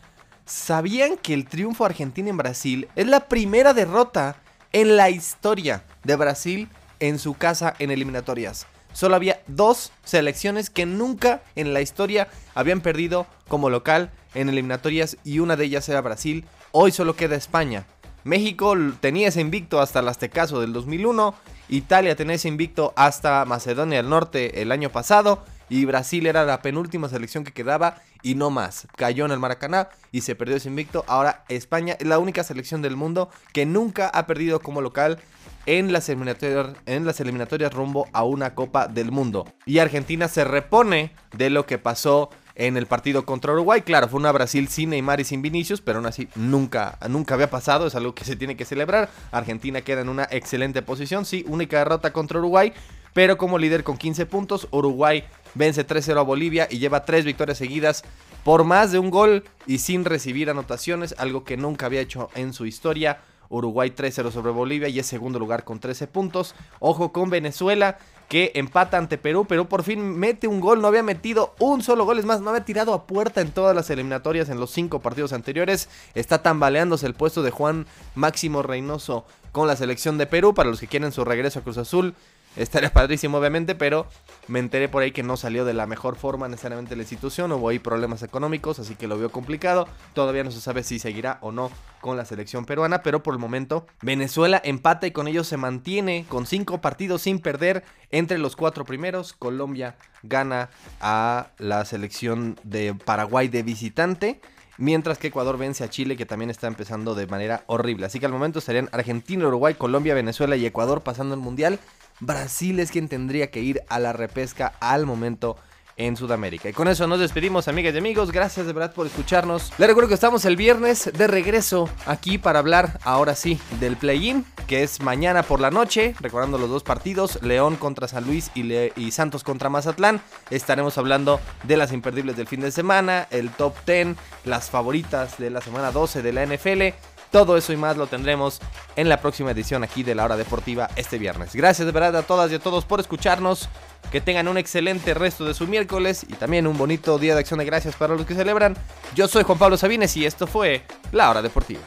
¿sabían 0.45 1.17
que 1.17 1.35
el 1.35 1.47
triunfo 1.47 1.85
argentino 1.85 2.29
en 2.29 2.37
Brasil 2.37 2.89
es 2.97 3.07
la 3.07 3.29
primera 3.29 3.75
derrota 3.75 4.37
en 4.73 4.97
la 4.97 5.11
historia 5.11 5.85
de 6.05 6.17
Brasil 6.17 6.69
en 7.01 7.19
su 7.19 7.35
casa 7.35 7.75
en 7.79 7.91
eliminatorias? 7.91 8.67
Solo 8.93 9.17
había 9.17 9.41
dos 9.47 9.91
selecciones 10.05 10.69
que 10.69 10.85
nunca 10.85 11.43
en 11.57 11.73
la 11.73 11.81
historia 11.81 12.29
habían 12.55 12.83
perdido 12.83 13.27
como 13.49 13.71
local 13.71 14.11
en 14.35 14.49
eliminatorias 14.49 15.17
y 15.25 15.39
una 15.39 15.57
de 15.57 15.65
ellas 15.65 15.89
era 15.89 16.01
Brasil. 16.03 16.45
Hoy 16.73 16.93
solo 16.93 17.17
queda 17.17 17.37
España. 17.37 17.87
México 18.25 18.75
tenía 19.01 19.29
ese 19.29 19.41
invicto 19.41 19.81
hasta 19.81 20.01
el 20.01 20.09
Aztecaso 20.09 20.61
del 20.61 20.73
2001, 20.73 21.35
Italia 21.69 22.17
tenía 22.17 22.37
ese 22.37 22.49
invicto 22.49 22.93
hasta 22.97 23.45
Macedonia 23.45 23.99
del 23.99 24.11
Norte 24.11 24.63
el 24.63 24.73
año 24.73 24.91
pasado 24.91 25.45
y 25.69 25.87
Brasil 25.87 26.27
era 26.27 26.45
la 26.45 26.61
penúltima 26.61 27.09
selección 27.09 27.45
que 27.45 27.53
quedaba 27.53 27.97
y 28.23 28.35
no 28.35 28.51
más. 28.51 28.87
Cayó 28.95 29.25
en 29.25 29.31
el 29.31 29.39
Maracaná 29.39 29.89
y 30.11 30.21
se 30.21 30.35
perdió 30.35 30.57
ese 30.57 30.69
invicto. 30.69 31.03
Ahora 31.09 31.45
España 31.49 31.97
es 31.99 32.07
la 32.07 32.19
única 32.19 32.45
selección 32.45 32.83
del 32.83 32.95
mundo 32.95 33.31
que 33.55 33.65
nunca 33.65 34.09
ha 34.09 34.27
perdido 34.27 34.61
como 34.61 34.83
local 34.83 35.19
en 35.65 35.93
las, 35.93 36.09
eliminatorias, 36.11 36.77
en 36.85 37.07
las 37.07 37.21
eliminatorias 37.21 37.73
rumbo 37.73 38.07
a 38.13 38.23
una 38.23 38.55
Copa 38.55 38.87
del 38.87 39.13
Mundo. 39.13 39.47
Y 39.65 39.79
Argentina 39.79 40.29
se 40.29 40.45
repone 40.45 41.13
de 41.37 41.49
lo 41.49 41.65
que 41.65 41.79
pasó 41.79 42.29
en 42.55 42.77
el 42.77 42.87
partido 42.87 43.25
contra 43.25 43.53
Uruguay. 43.53 43.83
Claro, 43.83 44.09
fue 44.09 44.21
una 44.21 44.33
Brasil 44.33 44.69
sin 44.69 44.91
Neymar 44.91 45.21
y 45.21 45.25
sin 45.25 45.43
Vinicius, 45.43 45.81
pero 45.81 45.99
aún 45.99 46.07
así 46.07 46.29
nunca, 46.35 46.99
nunca 47.09 47.35
había 47.35 47.51
pasado, 47.51 47.87
es 47.87 47.95
algo 47.95 48.15
que 48.15 48.25
se 48.25 48.37
tiene 48.37 48.57
que 48.57 48.65
celebrar. 48.65 49.11
Argentina 49.31 49.81
queda 49.81 50.01
en 50.01 50.09
una 50.09 50.29
excelente 50.31 50.83
posición, 50.83 51.25
sí, 51.25 51.45
única 51.49 51.79
derrota 51.79 52.13
contra 52.13 52.39
Uruguay, 52.39 52.73
pero 53.13 53.37
como 53.37 53.59
líder 53.59 53.85
con 53.85 53.97
15 53.97 54.27
puntos, 54.27 54.69
Uruguay 54.71 55.25
vence 55.55 55.87
3-0 55.87 56.19
a 56.19 56.23
Bolivia 56.23 56.67
y 56.71 56.79
lleva 56.79 57.05
tres 57.05 57.25
victorias 57.25 57.59
seguidas 57.59 58.05
por 58.45 58.65
más 58.65 58.91
de 58.91 58.99
un 58.99 59.11
gol 59.11 59.45
y 59.67 59.79
sin 59.79 60.05
recibir 60.05 60.51
anotaciones, 60.51 61.15
algo 61.19 61.45
que 61.45 61.57
nunca 61.57 61.87
había 61.87 62.01
hecho 62.01 62.31
en 62.35 62.53
su 62.53 62.67
historia. 62.67 63.21
Uruguay 63.53 63.93
3-0 63.95 64.33
sobre 64.33 64.51
Bolivia 64.51 64.89
y 64.89 64.99
es 64.99 65.07
segundo 65.07 65.39
lugar 65.39 65.65
con 65.65 65.79
13 65.79 66.07
puntos. 66.07 66.55
Ojo 66.81 67.13
con 67.13 67.31
Venezuela 67.31 67.99
que 68.29 68.51
empata 68.55 68.97
ante 68.97 69.19
Perú. 69.19 69.45
Perú 69.45 69.67
por 69.69 69.83
fin 69.83 70.19
mete 70.19 70.49
un 70.49 70.61
gol, 70.61 70.81
no 70.81 70.89
había 70.89 71.03
metido 71.03 71.55
un 71.59 71.83
solo 71.83 72.07
gol, 72.07 72.19
es 72.19 72.25
más, 72.25 72.41
no 72.41 72.49
había 72.49 72.65
tirado 72.65 72.95
a 72.95 73.07
puerta 73.07 73.43
en 73.43 73.51
todas 73.51 73.77
las 73.77 73.91
eliminatorias 73.91 74.49
en 74.49 74.59
los 74.59 74.71
cinco 74.71 75.01
partidos 75.01 75.35
anteriores. 75.35 75.91
Está 76.15 76.43
tambaleándose 76.43 77.07
el 77.07 77.15
puesto 77.15 77.43
de 77.43 77.51
Juan 77.51 77.87
Máximo 78.15 78.63
Reynoso 78.63 79.27
con 79.53 79.69
la 79.69 79.77
selección 79.77 80.17
de 80.17 80.27
Perú. 80.27 80.55
Para 80.55 80.71
los 80.71 80.81
que 80.81 80.87
quieren 80.87 81.13
su 81.13 81.25
regreso 81.25 81.59
a 81.59 81.63
Cruz 81.63 81.77
Azul, 81.77 82.15
Estaría 82.55 82.93
padrísimo, 82.93 83.39
obviamente, 83.39 83.75
pero 83.75 84.07
me 84.47 84.59
enteré 84.59 84.89
por 84.89 85.03
ahí 85.03 85.13
que 85.13 85.23
no 85.23 85.39
salió 85.39 85.65
de 85.65 85.73
la 85.73 85.87
mejor 85.87 86.17
forma 86.17 86.49
necesariamente 86.49 86.97
la 86.97 87.03
institución. 87.03 87.51
Hubo 87.53 87.71
ahí 87.71 87.79
problemas 87.79 88.23
económicos, 88.23 88.79
así 88.79 88.95
que 88.95 89.09
lo 89.09 89.19
veo 89.19 89.31
complicado. 89.31 89.89
Todavía 90.13 90.45
no 90.45 90.51
se 90.51 90.61
sabe 90.61 90.83
si 90.83 90.99
seguirá 90.99 91.39
o 91.41 91.51
no 91.51 91.71
con 92.03 92.17
la 92.17 92.27
selección 92.27 92.67
peruana, 92.67 93.03
pero 93.03 93.23
por 93.23 93.33
el 93.33 93.41
momento 93.41 93.87
Venezuela 94.03 94.61
empata 94.65 95.07
y 95.07 95.13
con 95.13 95.29
ello 95.29 95.45
se 95.45 95.57
mantiene 95.57 96.27
con 96.29 96.47
cinco 96.47 96.81
partidos 96.81 97.23
sin 97.23 97.39
perder 97.39 97.85
entre 98.11 98.37
los 98.37 98.55
cuatro 98.55 98.85
primeros. 98.85 99.33
Colombia 99.33 99.97
gana 100.23 100.69
a 101.01 101.49
la 101.59 101.85
selección 101.87 102.61
de 102.65 102.95
Paraguay 102.95 103.49
de 103.49 103.63
visitante. 103.63 104.41
Mientras 104.79 105.19
que 105.19 105.29
Ecuador 105.29 105.59
vence 105.59 105.85
a 105.85 105.91
Chile, 105.91 106.17
que 106.17 106.27
también 106.27 106.51
está 106.51 106.67
empezando 106.67 107.15
de 107.15 107.27
manera 107.27 107.63
horrible. 107.67 108.07
Así 108.07 108.19
que 108.19 108.27
al 108.27 108.33
momento 108.33 108.59
estarían 108.59 108.89
Argentina, 108.93 109.47
Uruguay, 109.47 109.75
Colombia, 109.75 110.15
Venezuela 110.15 110.57
y 110.57 110.67
Ecuador 110.67 111.03
pasando 111.03 111.35
el 111.35 111.41
Mundial. 111.41 111.79
Brasil 112.23 112.79
es 112.79 112.91
quien 112.93 113.09
tendría 113.09 113.51
que 113.51 113.61
ir 113.61 113.83
a 113.89 113.99
la 113.99 114.13
repesca 114.13 114.73
al 114.81 115.07
momento 115.07 115.57
en 115.99 116.17
Sudamérica. 116.17 116.69
Y 116.71 116.73
con 116.73 116.89
eso 116.89 117.07
nos 117.07 117.19
despedimos, 117.21 117.69
amigas 117.69 117.95
y 117.95 117.99
amigos. 117.99 118.33
Gracias 118.33 118.65
de 118.67 118.73
verdad 118.73 118.95
por 118.95 119.07
escucharnos. 119.07 119.73
Les 119.77 119.87
recuerdo 119.89 120.09
que 120.09 120.15
estamos 120.15 120.45
el 120.47 120.57
viernes 120.57 121.11
de 121.13 121.27
regreso 121.27 121.89
aquí 122.07 122.39
para 122.39 122.61
hablar 122.61 122.99
ahora 123.05 123.35
sí 123.35 123.59
del 123.81 123.97
play-in. 123.97 124.47
que 124.69 124.85
es 124.85 125.01
mañana 125.03 125.43
por 125.43 125.61
la 125.61 125.71
noche, 125.71 126.15
recordando 126.21 126.57
los 126.57 126.71
dos 126.71 126.83
partidos, 126.83 127.39
León 127.43 127.77
contra 127.77 128.09
San 128.09 128.25
Luis 128.25 128.51
y, 128.55 128.63
Le- 128.63 128.93
y 128.97 129.11
Santos 129.11 129.43
contra 129.45 129.69
Mazatlán. 129.69 130.23
Estaremos 130.49 130.97
hablando 130.97 131.41
de 131.65 131.77
las 131.77 131.93
imperdibles 131.93 132.37
del 132.37 132.47
fin 132.47 132.61
de 132.61 132.71
semana, 132.71 133.27
el 133.31 133.51
top 133.51 133.75
10, 133.85 134.17
las 134.47 134.71
favoritas 134.71 135.37
de 135.37 135.51
la 135.51 135.61
semana 135.61 135.91
12 135.91 136.23
de 136.23 136.33
la 136.33 136.43
NFL. 136.47 136.95
Todo 137.33 137.57
eso 137.57 137.73
y 137.73 137.79
más 137.79 137.97
lo 137.97 138.07
tendremos 138.07 138.61
en 138.95 139.09
la 139.09 139.17
próxima 139.17 139.51
edición 139.51 139.83
aquí 139.83 140.03
de 140.03 140.15
la 140.15 140.25
Hora 140.25 140.37
Deportiva 140.37 140.91
este 140.97 141.19
viernes. 141.19 141.55
Gracias 141.55 141.87
de 141.87 141.91
verdad 141.91 142.15
a 142.17 142.23
todas 142.23 142.53
y 142.53 142.57
a 142.57 142.59
todos 142.59 142.85
por 142.85 143.01
escucharnos. 143.01 143.71
Que 144.11 144.21
tengan 144.21 144.49
un 144.49 144.59
excelente 144.59 145.15
resto 145.15 145.47
de 145.47 145.55
su 145.55 145.67
miércoles 145.67 146.27
y 146.29 146.35
también 146.35 146.67
un 146.67 146.77
bonito 146.77 147.19
día 147.19 147.33
de 147.33 147.41
acción 147.41 147.59
de 147.59 147.65
gracias 147.65 147.97
para 147.97 148.15
los 148.15 148.27
que 148.27 148.35
celebran. 148.35 148.77
Yo 149.15 149.27
soy 149.29 149.45
Juan 149.45 149.57
Pablo 149.57 149.79
Sabines 149.79 150.15
y 150.19 150.27
esto 150.27 150.47
fue 150.47 150.85
La 151.11 151.31
Hora 151.31 151.41
Deportiva. 151.41 151.81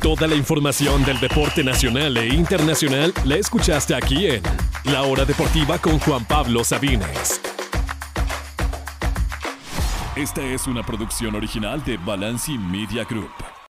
Toda 0.00 0.26
la 0.26 0.36
información 0.36 1.04
del 1.04 1.20
deporte 1.20 1.62
nacional 1.62 2.16
e 2.16 2.28
internacional 2.28 3.12
la 3.24 3.36
escuchaste 3.36 3.94
aquí 3.94 4.26
en 4.26 4.42
La 4.84 5.02
Hora 5.02 5.26
Deportiva 5.26 5.78
con 5.78 5.98
Juan 5.98 6.24
Pablo 6.24 6.64
Sabines. 6.64 7.42
Esta 10.16 10.40
es 10.40 10.66
una 10.66 10.82
producción 10.82 11.34
original 11.34 11.84
de 11.84 11.98
Balanci 11.98 12.56
Media 12.56 13.04
Group. 13.04 13.32